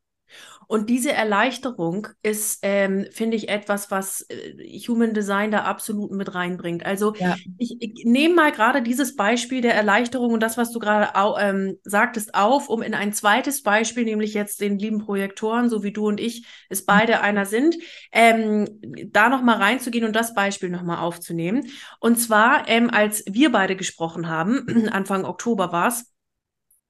[0.75, 6.35] Und diese Erleichterung ist, ähm, finde ich, etwas, was äh, Human Design da absolut mit
[6.35, 6.85] reinbringt.
[6.85, 7.37] Also ja.
[7.59, 11.79] ich, ich nehme mal gerade dieses Beispiel der Erleichterung und das, was du gerade ähm,
[11.85, 16.09] sagtest, auf, um in ein zweites Beispiel, nämlich jetzt den lieben Projektoren, so wie du
[16.09, 17.77] und ich es beide einer sind,
[18.11, 18.67] ähm,
[19.13, 21.69] da nochmal reinzugehen und das Beispiel nochmal aufzunehmen.
[22.01, 26.13] Und zwar, ähm, als wir beide gesprochen haben, Anfang Oktober war es,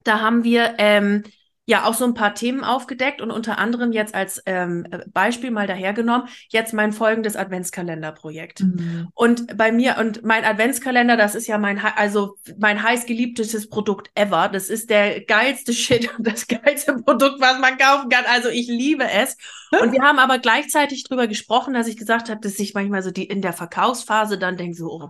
[0.05, 1.23] da haben wir ähm,
[1.67, 5.67] ja auch so ein paar Themen aufgedeckt und unter anderem jetzt als ähm, Beispiel mal
[5.67, 8.61] dahergenommen, jetzt mein folgendes Adventskalenderprojekt.
[8.61, 9.09] Mhm.
[9.15, 14.11] Und bei mir und mein Adventskalender, das ist ja mein, also mein heiß geliebtestes Produkt
[14.15, 14.49] ever.
[14.53, 18.25] Das ist der geilste Shit und das geilste Produkt, was man kaufen kann.
[18.27, 19.37] Also ich liebe es.
[19.81, 23.11] Und wir haben aber gleichzeitig drüber gesprochen, dass ich gesagt habe, dass ich manchmal so
[23.11, 25.09] die in der Verkaufsphase dann denke so, oh,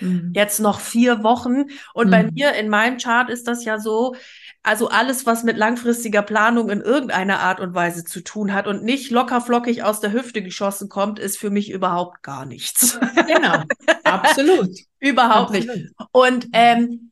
[0.00, 0.32] mhm.
[0.34, 1.64] jetzt noch vier Wochen.
[1.94, 2.10] Und mhm.
[2.10, 4.14] bei mir in meinem Chart ist das ja so,
[4.62, 8.84] also alles, was mit langfristiger Planung in irgendeiner Art und Weise zu tun hat und
[8.84, 12.98] nicht lockerflockig aus der Hüfte geschossen kommt, ist für mich überhaupt gar nichts.
[13.26, 13.62] Genau,
[14.04, 14.70] absolut.
[14.98, 15.76] überhaupt absolut.
[15.76, 15.94] nicht.
[16.12, 17.10] Und ähm,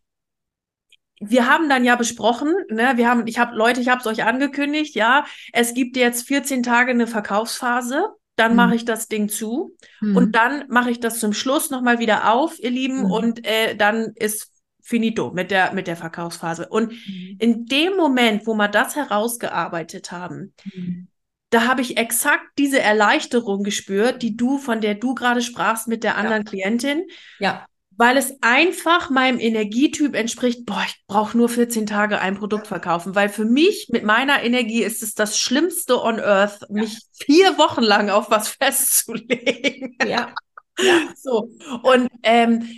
[1.20, 4.24] wir haben dann ja besprochen, ne, wir haben, ich habe Leute, ich habe es euch
[4.24, 8.56] angekündigt, ja, es gibt jetzt 14 Tage eine Verkaufsphase, dann mhm.
[8.56, 10.16] mache ich das Ding zu mhm.
[10.16, 13.11] und dann mache ich das zum Schluss nochmal wieder auf, ihr Lieben, mhm.
[13.11, 14.52] und äh, dann ist
[14.88, 16.66] finito mit der, mit der Verkaufsphase.
[16.66, 17.37] Und mhm.
[17.38, 21.09] in dem Moment, wo wir das herausgearbeitet haben, mhm.
[21.51, 26.05] da habe ich exakt diese Erleichterung gespürt, die du, von der du gerade sprachst mit
[26.05, 26.51] der anderen ja.
[26.51, 27.07] Klientin.
[27.38, 27.66] Ja.
[27.98, 33.14] Weil es einfach meinem Energietyp entspricht, boah, ich brauche nur 14 Tage ein Produkt verkaufen.
[33.14, 36.66] Weil für mich mit meiner Energie ist es das Schlimmste on Earth, ja.
[36.70, 39.98] mich vier Wochen lang auf was festzulegen.
[40.03, 40.33] Ja.
[40.79, 41.12] ja.
[41.14, 41.51] So.
[41.83, 42.70] Und ähm,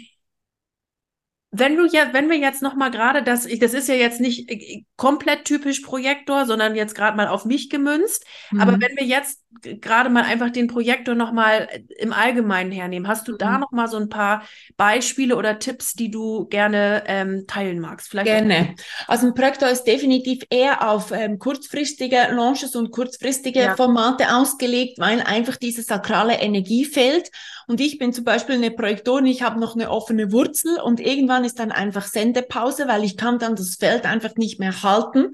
[1.53, 4.49] wenn du ja, wenn wir jetzt noch mal gerade das, das ist ja jetzt nicht
[4.49, 8.25] äh, komplett typisch Projektor, sondern jetzt gerade mal auf mich gemünzt.
[8.53, 8.61] Mhm.
[8.61, 9.41] Aber wenn wir jetzt
[9.81, 13.39] gerade mal einfach den Projektor noch mal äh, im Allgemeinen hernehmen, hast du mhm.
[13.39, 14.45] da noch mal so ein paar
[14.77, 18.09] Beispiele oder Tipps, die du gerne ähm, teilen magst?
[18.09, 18.77] Vielleicht gerne.
[19.09, 23.77] Also ein Projektor ist definitiv eher auf ähm, kurzfristige Launches und kurzfristige ja.
[23.77, 27.31] Formate ausgelegt, weil einfach diese sakrale Energie fehlt.
[27.67, 31.39] Und ich bin zum Beispiel eine Projektorin, ich habe noch eine offene Wurzel und irgendwann
[31.44, 35.33] ist dann einfach Sendepause, weil ich kann dann das Feld einfach nicht mehr halten.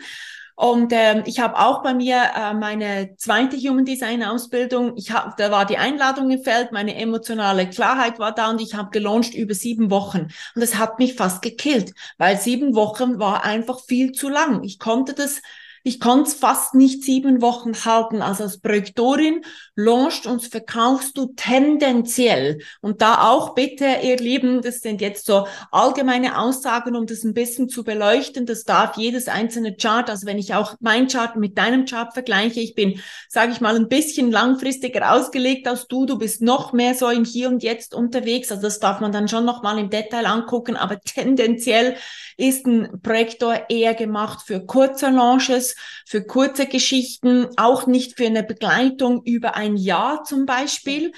[0.59, 4.95] Und ähm, ich habe auch bei mir äh, meine zweite Human Design Ausbildung.
[4.97, 8.75] Ich hab, da war die Einladung im Feld, meine emotionale Klarheit war da und ich
[8.75, 10.29] habe gelauncht über sieben Wochen.
[10.55, 14.65] Und das hat mich fast gekillt, weil sieben Wochen war einfach viel zu lang.
[14.65, 15.43] Ich konnte das
[15.87, 18.21] ich konnte es fast nicht sieben Wochen halten.
[18.21, 19.45] Also als Projektorin
[19.77, 22.63] launchst und verkaufst du tendenziell.
[22.81, 27.35] Und da auch bitte, ihr Lieben, das sind jetzt so allgemeine Aussagen, um das ein
[27.35, 28.47] bisschen zu beleuchten.
[28.47, 32.61] Das darf jedes einzelne Chart, also wenn ich auch mein Chart mit deinem Chart vergleiche,
[32.61, 36.07] ich bin, sage ich mal, ein bisschen langfristiger ausgelegt als du.
[36.07, 38.51] Du bist noch mehr so im Hier und Jetzt unterwegs.
[38.51, 40.77] Also das darf man dann schon noch mal im Detail angucken.
[40.77, 41.97] Aber tendenziell
[42.39, 48.43] ist ein Projektor eher gemacht für kurze Launches, für kurze Geschichten, auch nicht für eine
[48.43, 51.13] Begleitung über ein Jahr zum Beispiel.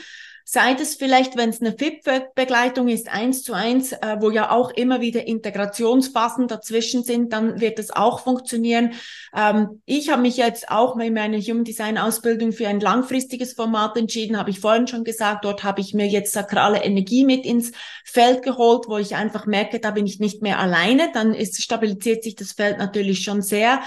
[0.51, 4.71] Sei es vielleicht, wenn es eine FIP-Begleitung ist, eins zu eins, äh, wo ja auch
[4.71, 8.95] immer wieder Integrationsphasen dazwischen sind, dann wird das auch funktionieren.
[9.37, 13.99] Ähm, ich habe mich jetzt auch in meiner Human Design Ausbildung für ein langfristiges Format
[13.99, 15.45] entschieden, habe ich vorhin schon gesagt.
[15.45, 19.81] Dort habe ich mir jetzt sakrale Energie mit ins Feld geholt, wo ich einfach merke,
[19.81, 21.11] da bin ich nicht mehr alleine.
[21.13, 23.83] Dann ist, stabilisiert sich das Feld natürlich schon sehr.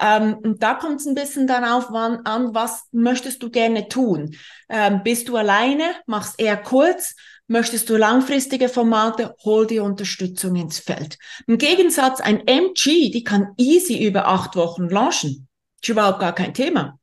[0.00, 4.36] Ähm, und da kommt es ein bisschen darauf an, was möchtest du gerne tun?
[4.68, 5.84] Ähm, bist du alleine?
[6.06, 7.14] Mach's eher kurz.
[7.46, 9.34] Möchtest du langfristige Formate?
[9.44, 11.18] Hol die Unterstützung ins Feld.
[11.46, 15.46] Im Gegensatz, ein MG, die kann easy über acht Wochen launchen.
[15.82, 16.98] Ist überhaupt gar kein Thema.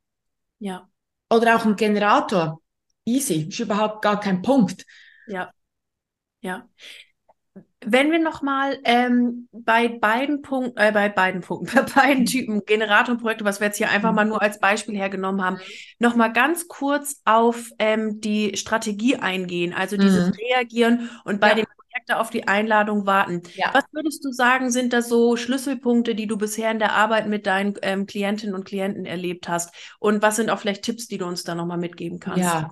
[0.58, 0.88] Ja.
[1.30, 2.60] Oder auch ein Generator.
[3.04, 3.48] Easy.
[3.48, 4.84] Ist überhaupt gar kein Punkt.
[5.28, 5.52] Ja.
[6.40, 6.68] Ja.
[7.84, 13.14] Wenn wir nochmal ähm, bei beiden Punkten, äh, bei beiden Punkten, bei beiden Typen Generator
[13.14, 15.58] und Projekte, was wir jetzt hier einfach mal nur als Beispiel hergenommen haben,
[15.98, 20.34] nochmal ganz kurz auf ähm, die Strategie eingehen, also dieses mhm.
[20.34, 21.54] Reagieren und bei ja.
[21.56, 23.42] den Projekten auf die Einladung warten.
[23.54, 23.70] Ja.
[23.72, 27.46] Was würdest du sagen, sind da so Schlüsselpunkte, die du bisher in der Arbeit mit
[27.46, 29.74] deinen ähm, Klientinnen und Klienten erlebt hast?
[29.98, 32.40] Und was sind auch vielleicht Tipps, die du uns da nochmal mitgeben kannst?
[32.40, 32.70] Ja,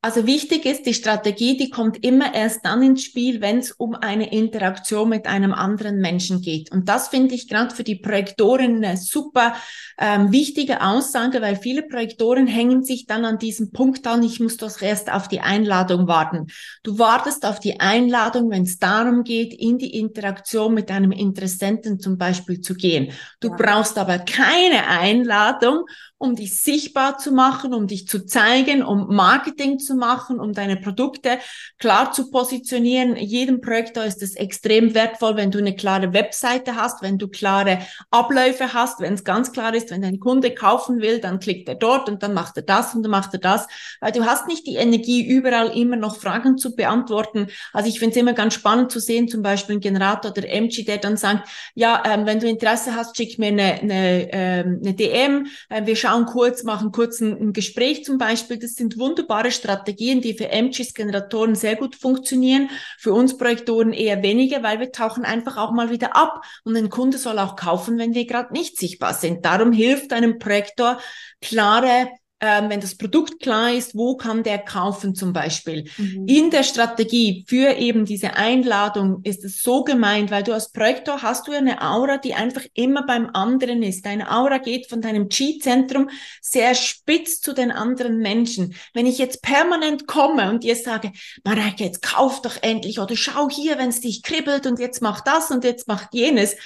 [0.00, 3.96] also wichtig ist, die Strategie, die kommt immer erst dann ins Spiel, wenn es um
[3.96, 6.70] eine Interaktion mit einem anderen Menschen geht.
[6.70, 9.56] Und das finde ich gerade für die Projektoren eine super
[9.98, 14.56] ähm, wichtige Aussage, weil viele Projektoren hängen sich dann an diesem Punkt an, ich muss
[14.56, 16.46] doch erst auf die Einladung warten.
[16.84, 21.98] Du wartest auf die Einladung, wenn es darum geht, in die Interaktion mit einem Interessenten
[21.98, 23.12] zum Beispiel zu gehen.
[23.40, 23.56] Du ja.
[23.56, 25.86] brauchst aber keine Einladung,
[26.18, 30.76] um dich sichtbar zu machen, um dich zu zeigen, um Marketing zu machen, um deine
[30.76, 31.38] Produkte
[31.78, 33.16] klar zu positionieren.
[33.16, 37.78] Jedem Projektor ist es extrem wertvoll, wenn du eine klare Webseite hast, wenn du klare
[38.10, 41.76] Abläufe hast, wenn es ganz klar ist, wenn dein Kunde kaufen will, dann klickt er
[41.76, 43.68] dort und dann macht er das und dann macht er das,
[44.00, 47.46] weil du hast nicht die Energie, überall immer noch Fragen zu beantworten.
[47.72, 50.82] Also ich finde es immer ganz spannend zu sehen, zum Beispiel ein Generator oder MG,
[50.84, 54.94] der dann sagt, ja, ähm, wenn du Interesse hast, schick mir eine, eine, ähm, eine
[54.94, 58.58] DM, äh, wir schauen kurz, machen kurz ein, ein, Gespräch zum Beispiel.
[58.58, 64.62] Das sind wunderbare Strategien, die für MGs-Generatoren sehr gut funktionieren, für uns Projektoren eher weniger,
[64.62, 68.14] weil wir tauchen einfach auch mal wieder ab und ein Kunde soll auch kaufen, wenn
[68.14, 69.44] wir gerade nicht sichtbar sind.
[69.44, 70.98] Darum hilft einem Projektor
[71.40, 72.08] klare
[72.40, 75.88] ähm, wenn das Produkt klar ist, wo kann der kaufen zum Beispiel.
[75.96, 76.26] Mhm.
[76.28, 81.22] In der Strategie für eben diese Einladung ist es so gemeint, weil du als Projektor
[81.22, 84.06] hast du eine Aura, die einfach immer beim anderen ist.
[84.06, 88.74] Deine Aura geht von deinem Chi-Zentrum sehr spitz zu den anderen Menschen.
[88.94, 91.12] Wenn ich jetzt permanent komme und dir sage,
[91.44, 95.22] Mareike, jetzt kauf doch endlich oder schau hier, wenn es dich kribbelt und jetzt mach
[95.22, 96.56] das und jetzt mach jenes,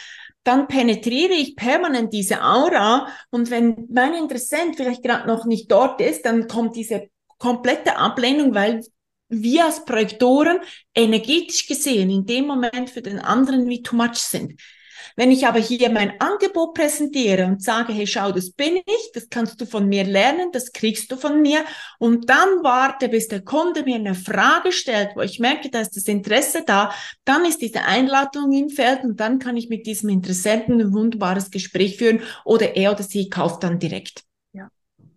[0.44, 6.00] dann penetriere ich permanent diese Aura und wenn mein Interessent vielleicht gerade noch nicht dort
[6.00, 8.82] ist, dann kommt diese komplette Ablehnung, weil
[9.28, 10.60] wir als Projektoren
[10.94, 14.60] energetisch gesehen in dem Moment für den anderen wie too much sind.
[15.16, 19.28] Wenn ich aber hier mein Angebot präsentiere und sage, hey, schau, das bin ich, das
[19.28, 21.64] kannst du von mir lernen, das kriegst du von mir
[21.98, 25.96] und dann warte, bis der Kunde mir eine Frage stellt, wo ich merke, da ist
[25.96, 26.92] das Interesse da,
[27.24, 31.50] dann ist diese Einladung im Feld und dann kann ich mit diesem Interessenten ein wunderbares
[31.50, 34.24] Gespräch führen oder er oder sie kauft dann direkt.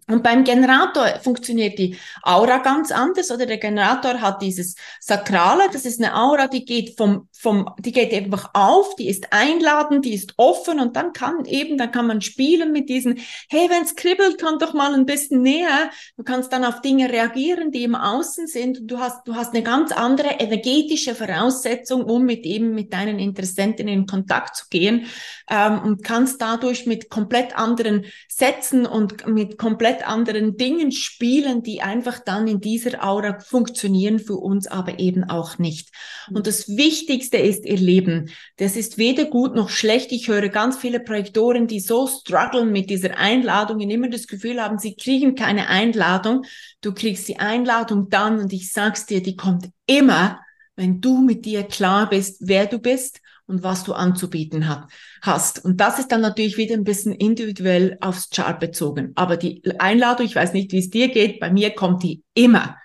[0.08, 3.48] Und beim Generator funktioniert die Aura ganz anders, oder?
[3.48, 8.13] Der Generator hat dieses Sakrale, das ist eine Aura, die geht vom, vom, die geht
[8.13, 12.22] einfach auf, die ist einladend, die ist offen und dann kann eben, dann kann man
[12.22, 15.89] spielen mit diesen, hey, wenn's kribbelt, komm doch mal ein bisschen näher.
[16.18, 18.82] Du kannst dann auf Dinge reagieren, die im Außen sind.
[18.82, 23.18] Und du hast, du hast eine ganz andere energetische Voraussetzung, um mit eben mit deinen
[23.18, 25.08] Interessenten in Kontakt zu gehen,
[25.49, 31.81] ähm, und kannst dadurch mit komplett anderen Sätzen und mit komplett anderen Dingen spielen, die
[31.81, 35.89] einfach dann in dieser Aura funktionieren, für uns aber eben auch nicht.
[36.29, 36.43] Und mhm.
[36.43, 38.29] das Wichtigste ist ihr Leben.
[38.58, 40.12] Das ist weder gut noch schlecht.
[40.12, 44.62] Ich höre ganz viele Projektoren, die so strugglen mit dieser Einladung und immer das Gefühl
[44.62, 46.45] haben, sie kriegen keine Einladung.
[46.81, 50.39] Du kriegst die Einladung dann und ich sag's dir, die kommt immer,
[50.75, 54.88] wenn du mit dir klar bist, wer du bist und was du anzubieten hat,
[55.21, 55.63] hast.
[55.63, 59.12] Und das ist dann natürlich wieder ein bisschen individuell aufs Chart bezogen.
[59.15, 62.77] Aber die Einladung, ich weiß nicht, wie es dir geht, bei mir kommt die immer.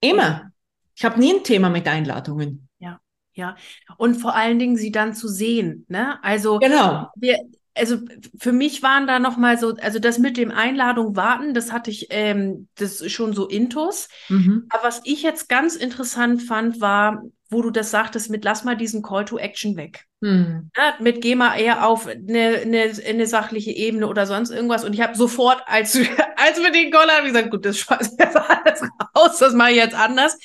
[0.00, 0.50] Immer.
[0.96, 2.68] Ich habe nie ein Thema mit Einladungen.
[2.78, 3.00] Ja,
[3.34, 3.56] ja.
[3.96, 5.84] Und vor allen Dingen sie dann zu sehen.
[5.88, 6.22] Ne?
[6.22, 7.08] Also genau.
[7.16, 7.38] wir,
[7.74, 7.98] also
[8.38, 11.90] für mich waren da noch mal so, also das mit dem Einladung warten, das hatte
[11.90, 14.08] ich, ähm, das schon so intus.
[14.28, 14.66] Mhm.
[14.70, 18.76] Aber was ich jetzt ganz interessant fand, war, wo du das sagtest, mit lass mal
[18.76, 20.04] diesen Call to Action weg.
[20.20, 20.70] Mhm.
[20.76, 24.84] Ja, mit geh mal eher auf eine, eine, eine sachliche Ebene oder sonst irgendwas.
[24.84, 25.94] Und ich habe sofort, als,
[26.36, 28.82] als wir den Call haben, gesagt, gut, das schmeiß jetzt alles
[29.16, 30.38] raus, das mache ich jetzt anders.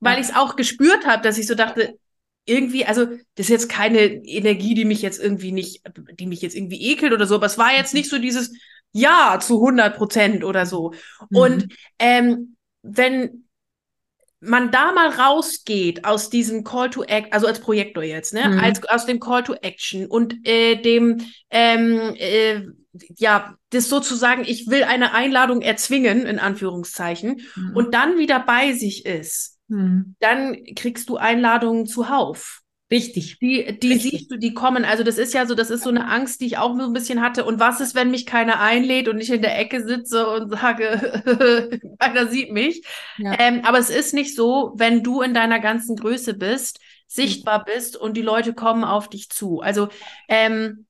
[0.00, 0.20] Weil ja.
[0.20, 1.98] ich es auch gespürt habe, dass ich so dachte,
[2.46, 5.82] irgendwie, also das ist jetzt keine Energie, die mich jetzt irgendwie nicht,
[6.18, 8.52] die mich jetzt irgendwie ekelt oder so, aber es war jetzt nicht so dieses
[8.92, 10.92] Ja zu 100 Prozent oder so.
[11.30, 11.36] Mhm.
[11.36, 13.44] Und ähm, wenn
[14.40, 18.58] man da mal rausgeht aus diesem Call to Act, also als Projektor jetzt, ne, mhm.
[18.60, 22.62] als aus dem Call to Action und äh, dem ähm, äh,
[23.16, 27.76] ja, das sozusagen, ich will eine Einladung erzwingen, in Anführungszeichen, mhm.
[27.76, 30.16] und dann wieder bei sich ist, hm.
[30.20, 32.62] dann kriegst du Einladungen zuhauf.
[32.88, 33.40] Richtig.
[33.40, 34.12] Die, die Richtig.
[34.12, 34.84] siehst du, die kommen.
[34.84, 36.92] Also das ist ja so, das ist so eine Angst, die ich auch so ein
[36.92, 37.44] bisschen hatte.
[37.44, 41.80] Und was ist, wenn mich keiner einlädt und ich in der Ecke sitze und sage,
[41.98, 42.86] keiner sieht mich.
[43.18, 43.34] Ja.
[43.40, 47.96] Ähm, aber es ist nicht so, wenn du in deiner ganzen Größe bist, sichtbar bist
[47.96, 49.60] und die Leute kommen auf dich zu.
[49.60, 49.88] Also
[50.28, 50.86] ähm,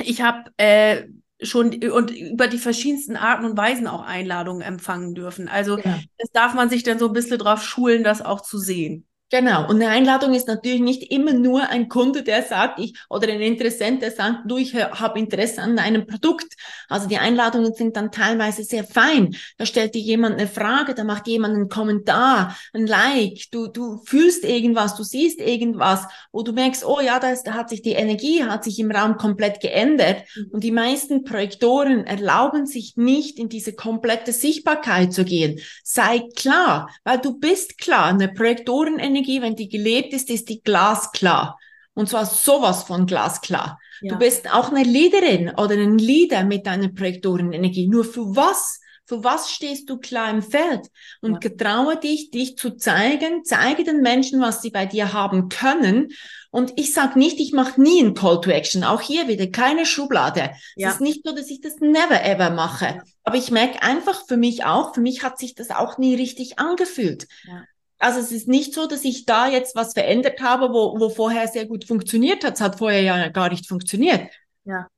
[0.00, 1.06] ich habe äh,
[1.42, 5.48] schon und über die verschiedensten Arten und Weisen auch Einladungen empfangen dürfen.
[5.48, 6.00] Also ja.
[6.18, 9.06] das darf man sich dann so ein bisschen drauf schulen, das auch zu sehen.
[9.32, 9.66] Genau.
[9.66, 13.40] Und eine Einladung ist natürlich nicht immer nur ein Kunde, der sagt, ich, oder ein
[13.40, 16.52] Interessent, der sagt, du, ich habe Interesse an einem Produkt.
[16.90, 19.34] Also die Einladungen sind dann teilweise sehr fein.
[19.56, 24.02] Da stellt dir jemand eine Frage, da macht jemand einen Kommentar, ein Like, du, du
[24.04, 27.80] fühlst irgendwas, du siehst irgendwas, wo du merkst, oh ja, da, ist, da hat sich
[27.80, 30.24] die Energie, hat sich im Raum komplett geändert.
[30.36, 30.50] Mhm.
[30.50, 35.58] Und die meisten Projektoren erlauben sich nicht, in diese komplette Sichtbarkeit zu gehen.
[35.82, 40.62] Sei klar, weil du bist klar, eine Projektorenenergie Energie, wenn die gelebt ist, ist die
[40.62, 41.58] glasklar.
[41.94, 43.78] Und zwar sowas von glasklar.
[44.00, 44.14] Ja.
[44.14, 47.86] Du bist auch eine Leaderin oder ein Leader mit deiner Projektorenenergie.
[47.86, 48.80] Nur für was?
[49.04, 50.88] Für was stehst du klar im Feld?
[51.20, 51.38] Und ja.
[51.38, 56.12] getraue dich, dich zu zeigen, zeige den Menschen, was sie bei dir haben können.
[56.50, 58.84] Und ich sage nicht, ich mache nie ein Call to Action.
[58.84, 60.52] Auch hier wieder keine Schublade.
[60.76, 60.88] Ja.
[60.88, 62.84] Es ist nicht so, dass ich das never ever mache.
[62.86, 63.02] Ja.
[63.24, 66.58] Aber ich merke einfach für mich auch, für mich hat sich das auch nie richtig
[66.58, 67.26] angefühlt.
[67.44, 67.64] Ja.
[68.02, 71.46] Also es ist nicht so, dass ich da jetzt was verändert habe, wo, wo vorher
[71.46, 72.54] sehr gut funktioniert hat.
[72.54, 74.28] Es hat vorher ja gar nicht funktioniert.
[74.64, 74.88] Ja.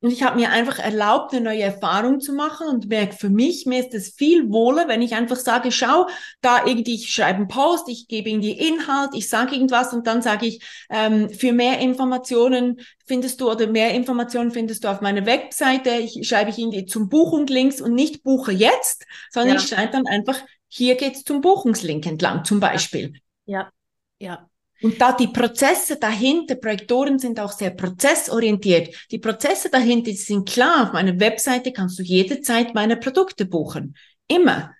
[0.00, 3.64] Und ich habe mir einfach erlaubt, eine neue Erfahrung zu machen und merke für mich,
[3.64, 6.06] mir ist es viel wohler, wenn ich einfach sage, schau,
[6.42, 10.20] da irgendwie, ich schreibe einen Post, ich gebe irgendwie Inhalt, ich sage irgendwas und dann
[10.20, 15.24] sage ich, ähm, für mehr Informationen findest du oder mehr Informationen findest du auf meiner
[15.24, 19.62] Webseite, ich schreibe ich irgendwie zum Buchungslinks und nicht buche jetzt, sondern ja.
[19.62, 20.38] ich schreibe dann einfach,
[20.76, 23.12] hier geht's zum Buchungslink entlang zum Beispiel.
[23.46, 23.70] Ja,
[24.18, 24.50] ja.
[24.82, 28.92] Und da die Prozesse dahinter, Projektoren sind auch sehr prozessorientiert.
[29.12, 30.82] Die Prozesse dahinter sind klar.
[30.82, 33.96] Auf meiner Webseite kannst du jederzeit meine Produkte buchen.
[34.26, 34.74] Immer.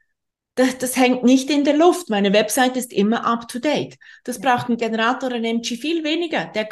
[0.56, 2.10] Das, das hängt nicht in der Luft.
[2.10, 3.96] Meine Webseite ist immer up to date.
[4.22, 4.42] Das ja.
[4.42, 6.46] braucht ein Generator, ein MG viel weniger.
[6.46, 6.68] Der,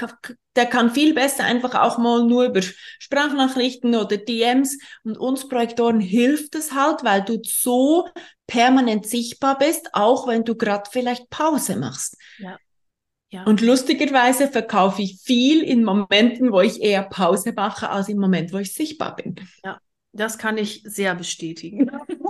[0.54, 6.00] der kann viel besser einfach auch mal nur über Sprachnachrichten oder DMs und uns Projektoren
[6.00, 8.08] hilft es halt, weil du so
[8.46, 12.16] permanent sichtbar bist, auch wenn du gerade vielleicht Pause machst.
[12.38, 12.58] Ja.
[13.32, 13.44] Ja.
[13.44, 18.52] Und lustigerweise verkaufe ich viel in Momenten, wo ich eher Pause mache, als im Moment,
[18.52, 19.36] wo ich sichtbar bin.
[19.64, 19.80] Ja,
[20.12, 21.90] das kann ich sehr bestätigen.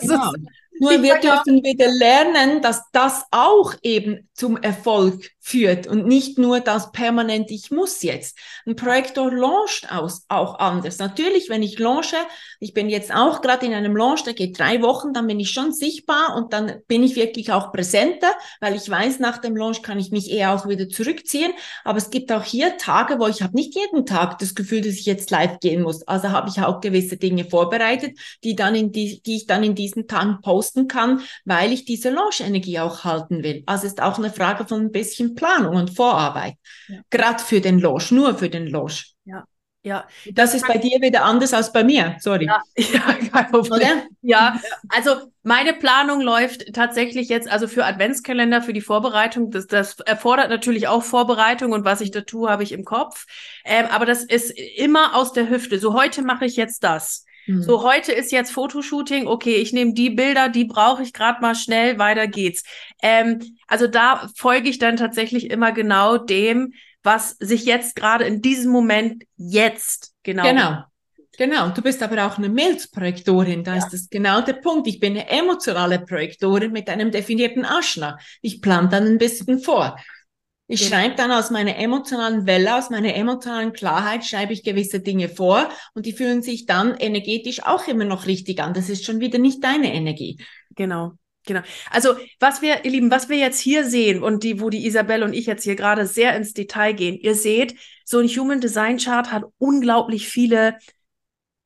[0.00, 0.32] genau.
[0.78, 6.58] nur wir dürfen wieder lernen, dass das auch eben zum Erfolg führt und nicht nur
[6.58, 8.36] das permanent, ich muss jetzt.
[8.66, 10.98] Ein Projektor launcht aus, auch anders.
[10.98, 12.16] Natürlich, wenn ich launche,
[12.58, 15.50] ich bin jetzt auch gerade in einem Launch, der geht drei Wochen, dann bin ich
[15.50, 19.80] schon sichtbar und dann bin ich wirklich auch präsenter, weil ich weiß, nach dem Launch
[19.82, 21.52] kann ich mich eher auch wieder zurückziehen.
[21.84, 24.94] Aber es gibt auch hier Tage, wo ich habe nicht jeden Tag das Gefühl, dass
[24.94, 26.02] ich jetzt live gehen muss.
[26.08, 29.76] Also habe ich auch gewisse Dinge vorbereitet, die dann in die, die ich dann in
[29.76, 33.62] diesen Tagen posten kann, weil ich diese Launch-Energie auch halten will.
[33.66, 36.54] Also ist auch eine Frage von ein bisschen Planung und Vorarbeit.
[36.88, 37.00] Ja.
[37.10, 39.14] Gerade für den Launch, nur für den Launch.
[39.24, 39.44] Ja.
[39.84, 42.14] Ja, das ist bei dir wieder anders als bei mir.
[42.20, 42.46] Sorry.
[42.46, 44.02] Ja, ja Problem.
[44.20, 49.50] Ja, also meine Planung läuft tatsächlich jetzt, also für Adventskalender, für die Vorbereitung.
[49.50, 53.26] Das, das erfordert natürlich auch Vorbereitung und was ich da tue, habe ich im Kopf.
[53.64, 55.80] Ähm, aber das ist immer aus der Hüfte.
[55.80, 57.24] So heute mache ich jetzt das.
[57.46, 57.62] Mhm.
[57.62, 61.54] So, heute ist jetzt Fotoshooting, okay, ich nehme die Bilder, die brauche ich gerade mal
[61.54, 62.62] schnell, weiter geht's.
[63.02, 66.72] Ähm, also da folge ich dann tatsächlich immer genau dem,
[67.02, 70.44] was sich jetzt gerade in diesem Moment jetzt genau.
[70.44, 70.84] Genau.
[71.38, 73.78] Genau, du bist aber auch eine Mails-Projektorin, da ja.
[73.78, 74.86] ist das genau der Punkt.
[74.86, 78.18] Ich bin eine emotionale Projektorin mit einem definierten Aschna.
[78.42, 79.96] Ich plane dann ein bisschen vor.
[80.68, 80.96] Ich genau.
[80.96, 85.68] schreibe dann aus meiner emotionalen Welle, aus meiner emotionalen Klarheit, schreibe ich gewisse Dinge vor
[85.94, 88.72] und die fühlen sich dann energetisch auch immer noch richtig an.
[88.72, 90.38] Das ist schon wieder nicht deine Energie.
[90.74, 91.12] Genau.
[91.44, 91.60] Genau.
[91.90, 95.24] Also, was wir, ihr Lieben, was wir jetzt hier sehen und die, wo die Isabelle
[95.24, 98.98] und ich jetzt hier gerade sehr ins Detail gehen, ihr seht, so ein Human Design
[98.98, 100.76] Chart hat unglaublich viele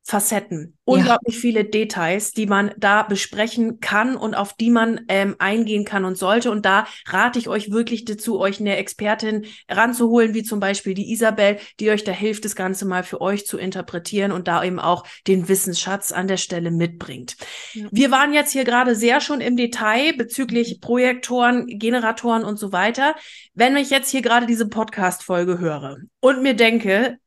[0.08, 1.40] Facetten, unglaublich ja.
[1.40, 6.16] viele Details, die man da besprechen kann und auf die man ähm, eingehen kann und
[6.16, 6.52] sollte.
[6.52, 11.10] Und da rate ich euch wirklich dazu, euch eine Expertin ranzuholen, wie zum Beispiel die
[11.10, 14.78] Isabel, die euch da hilft, das Ganze mal für euch zu interpretieren und da eben
[14.78, 17.36] auch den Wissensschatz an der Stelle mitbringt.
[17.72, 17.88] Ja.
[17.90, 23.16] Wir waren jetzt hier gerade sehr schon im Detail bezüglich Projektoren, Generatoren und so weiter.
[23.54, 27.18] Wenn ich jetzt hier gerade diese Podcast-Folge höre und mir denke,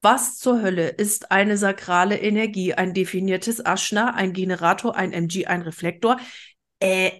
[0.00, 2.74] was zur Hölle ist eine sakrale Energie?
[2.74, 6.18] Ein definiertes Aschna, ein Generator, ein MG, ein Reflektor.
[6.80, 7.10] Äh,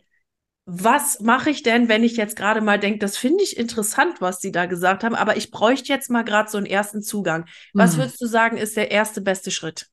[0.70, 4.40] was mache ich denn, wenn ich jetzt gerade mal denke, das finde ich interessant, was
[4.40, 7.46] Sie da gesagt haben, aber ich bräuchte jetzt mal gerade so einen ersten Zugang.
[7.72, 8.00] Was mhm.
[8.00, 9.88] würdest du sagen, ist der erste beste Schritt?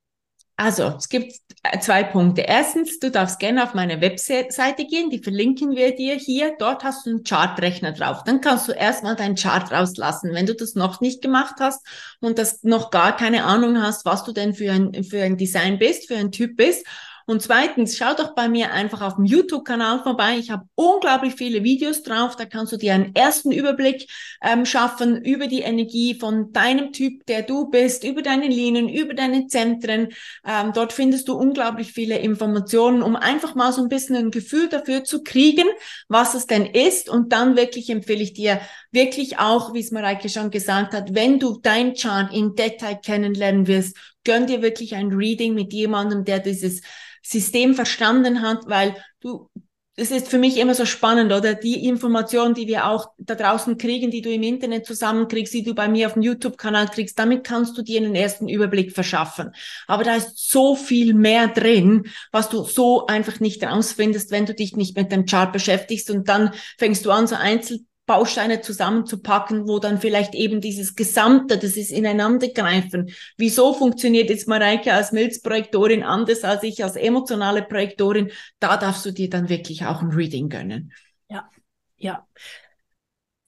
[0.58, 1.34] Also, es gibt
[1.64, 2.41] äh, zwei Punkte.
[2.41, 6.56] Erstens, du darfst gerne auf meine Webseite gehen, die verlinken wir dir hier.
[6.58, 8.24] Dort hast du einen Chartrechner drauf.
[8.24, 10.34] Dann kannst du erstmal deinen Chart rauslassen.
[10.34, 11.86] Wenn du das noch nicht gemacht hast
[12.22, 15.78] und das noch gar keine Ahnung hast, was du denn für ein, für ein Design
[15.78, 16.86] bist, für ein Typ bist
[17.28, 20.38] und zweitens, schau doch bei mir einfach auf dem YouTube-Kanal vorbei.
[20.38, 22.36] Ich habe unglaublich viele Videos drauf.
[22.36, 24.07] Da kannst du dir einen ersten Überblick
[24.43, 29.15] ähm, schaffen über die Energie von deinem Typ, der du bist, über deine Linien, über
[29.15, 30.09] deine Zentren.
[30.45, 34.69] Ähm, dort findest du unglaublich viele Informationen, um einfach mal so ein bisschen ein Gefühl
[34.69, 35.65] dafür zu kriegen,
[36.07, 37.09] was es denn ist.
[37.09, 38.61] Und dann wirklich empfehle ich dir
[38.96, 43.68] wirklich auch, wie es Mareike schon gesagt hat, wenn du dein Chart in Detail kennenlernen
[43.68, 46.82] wirst, gönn dir wirklich ein Reading mit jemandem, der dieses
[47.22, 49.50] System verstanden hat, weil du,
[49.98, 51.54] das ist für mich immer so spannend, oder?
[51.54, 55.74] Die Informationen, die wir auch da draußen kriegen, die du im Internet zusammenkriegst, die du
[55.74, 59.52] bei mir auf dem YouTube-Kanal kriegst, damit kannst du dir einen ersten Überblick verschaffen.
[59.88, 64.54] Aber da ist so viel mehr drin, was du so einfach nicht rausfindest, wenn du
[64.54, 69.68] dich nicht mit dem Chart beschäftigst und dann fängst du an, so einzeln Bausteine zusammenzupacken,
[69.68, 73.12] wo dann vielleicht eben dieses Gesamte, das ist ineinandergreifen.
[73.38, 78.32] Wieso funktioniert jetzt Mareike als Milzprojektorin anders als ich als emotionale Projektorin?
[78.60, 80.93] Da darfst du dir dann wirklich auch ein Reading gönnen.
[81.30, 81.49] Ja,
[81.97, 82.28] ja.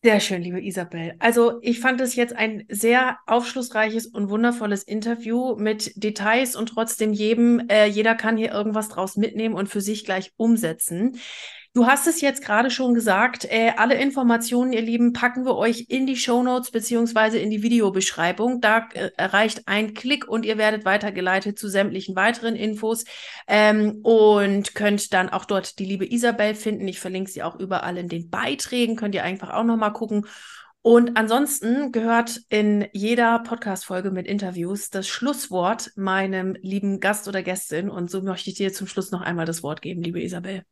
[0.04, 1.16] Sehr schön, liebe Isabel.
[1.20, 7.14] Also ich fand es jetzt ein sehr aufschlussreiches und wundervolles Interview mit Details und trotzdem
[7.14, 11.20] jedem, äh, jeder kann hier irgendwas draus mitnehmen und für sich gleich umsetzen.
[11.78, 15.86] Du hast es jetzt gerade schon gesagt, äh, alle Informationen, ihr Lieben, packen wir euch
[15.90, 18.62] in die Show Notes beziehungsweise in die Videobeschreibung.
[18.62, 23.06] Da äh, erreicht ein Klick und ihr werdet weitergeleitet zu sämtlichen weiteren Infos
[23.48, 26.88] ähm, und könnt dann auch dort die liebe Isabel finden.
[26.88, 30.26] Ich verlinke sie auch überall in den Beiträgen, könnt ihr einfach auch nochmal gucken.
[30.82, 37.92] Und ansonsten gehört in jeder Podcast-Folge mit Interviews das Schlusswort meinem lieben Gast oder Gästin.
[37.92, 40.64] Und so möchte ich dir zum Schluss noch einmal das Wort geben, liebe Isabel.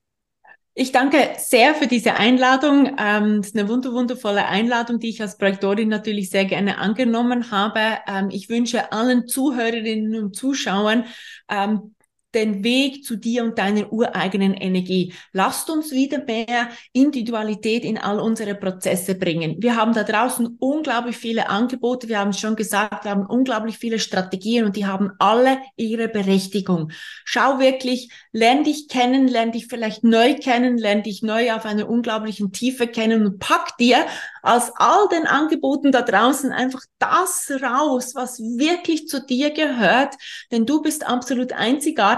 [0.78, 2.98] Ich danke sehr für diese Einladung.
[3.00, 7.80] Ähm, das ist eine wundervolle Einladung, die ich als Projektorin natürlich sehr gerne angenommen habe.
[8.06, 11.06] Ähm, ich wünsche allen Zuhörerinnen und Zuschauern
[11.48, 11.96] ähm,
[12.36, 15.14] den Weg zu dir und deiner ureigenen Energie.
[15.32, 19.56] Lasst uns wieder mehr Individualität in all unsere Prozesse bringen.
[19.60, 22.10] Wir haben da draußen unglaublich viele Angebote.
[22.10, 26.10] Wir haben es schon gesagt, wir haben unglaublich viele Strategien und die haben alle ihre
[26.10, 26.92] Berechtigung.
[27.24, 31.90] Schau wirklich, lern dich kennen, lern dich vielleicht neu kennen, lern dich neu auf einer
[31.90, 34.06] unglaublichen Tiefe kennen und pack dir
[34.44, 40.16] aus all den Angeboten da draußen einfach das raus, was wirklich zu dir gehört,
[40.52, 41.52] denn du bist absolut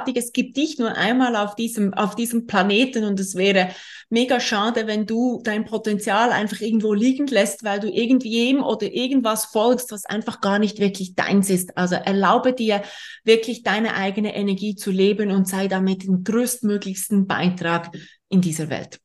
[0.07, 0.17] einzigartig.
[0.17, 3.69] Es gibt dich nur einmal auf diesem, auf diesem Planeten und es wäre
[4.09, 9.45] mega schade, wenn du dein Potenzial einfach irgendwo liegen lässt, weil du irgendwem oder irgendwas
[9.45, 11.77] folgst, was einfach gar nicht wirklich deins ist.
[11.77, 12.83] Also erlaube dir
[13.23, 17.89] wirklich deine eigene Energie zu leben und sei damit den größtmöglichsten Beitrag
[18.29, 18.99] in dieser Welt.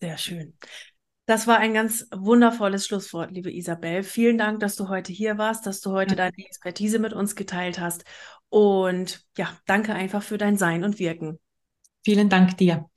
[0.00, 0.54] Sehr schön.
[1.26, 4.02] Das war ein ganz wundervolles Schlusswort, liebe Isabel.
[4.02, 7.78] Vielen Dank, dass du heute hier warst, dass du heute deine Expertise mit uns geteilt
[7.78, 8.04] hast.
[8.52, 11.40] Und ja, danke einfach für dein Sein und Wirken.
[12.04, 12.90] Vielen Dank dir.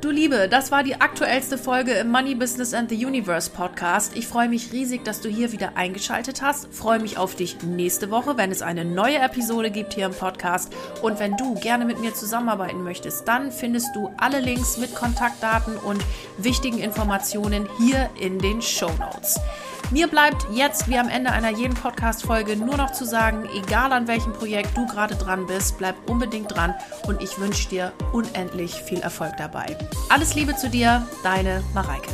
[0.00, 4.16] Du Liebe, das war die aktuellste Folge im Money Business and the Universe Podcast.
[4.16, 6.72] Ich freue mich riesig, dass du hier wieder eingeschaltet hast.
[6.72, 10.72] Freue mich auf dich nächste Woche, wenn es eine neue Episode gibt hier im Podcast.
[11.02, 15.76] Und wenn du gerne mit mir zusammenarbeiten möchtest, dann findest du alle Links mit Kontaktdaten
[15.76, 16.02] und
[16.38, 19.38] wichtigen Informationen hier in den Show Notes.
[19.90, 24.06] Mir bleibt jetzt wie am Ende einer jeden Podcast-Folge nur noch zu sagen, egal an
[24.06, 26.76] welchem Projekt du gerade dran bist, bleib unbedingt dran
[27.08, 29.76] und ich wünsche dir unendlich viel Erfolg dabei.
[30.08, 32.10] Alles Liebe zu dir, deine Mareike.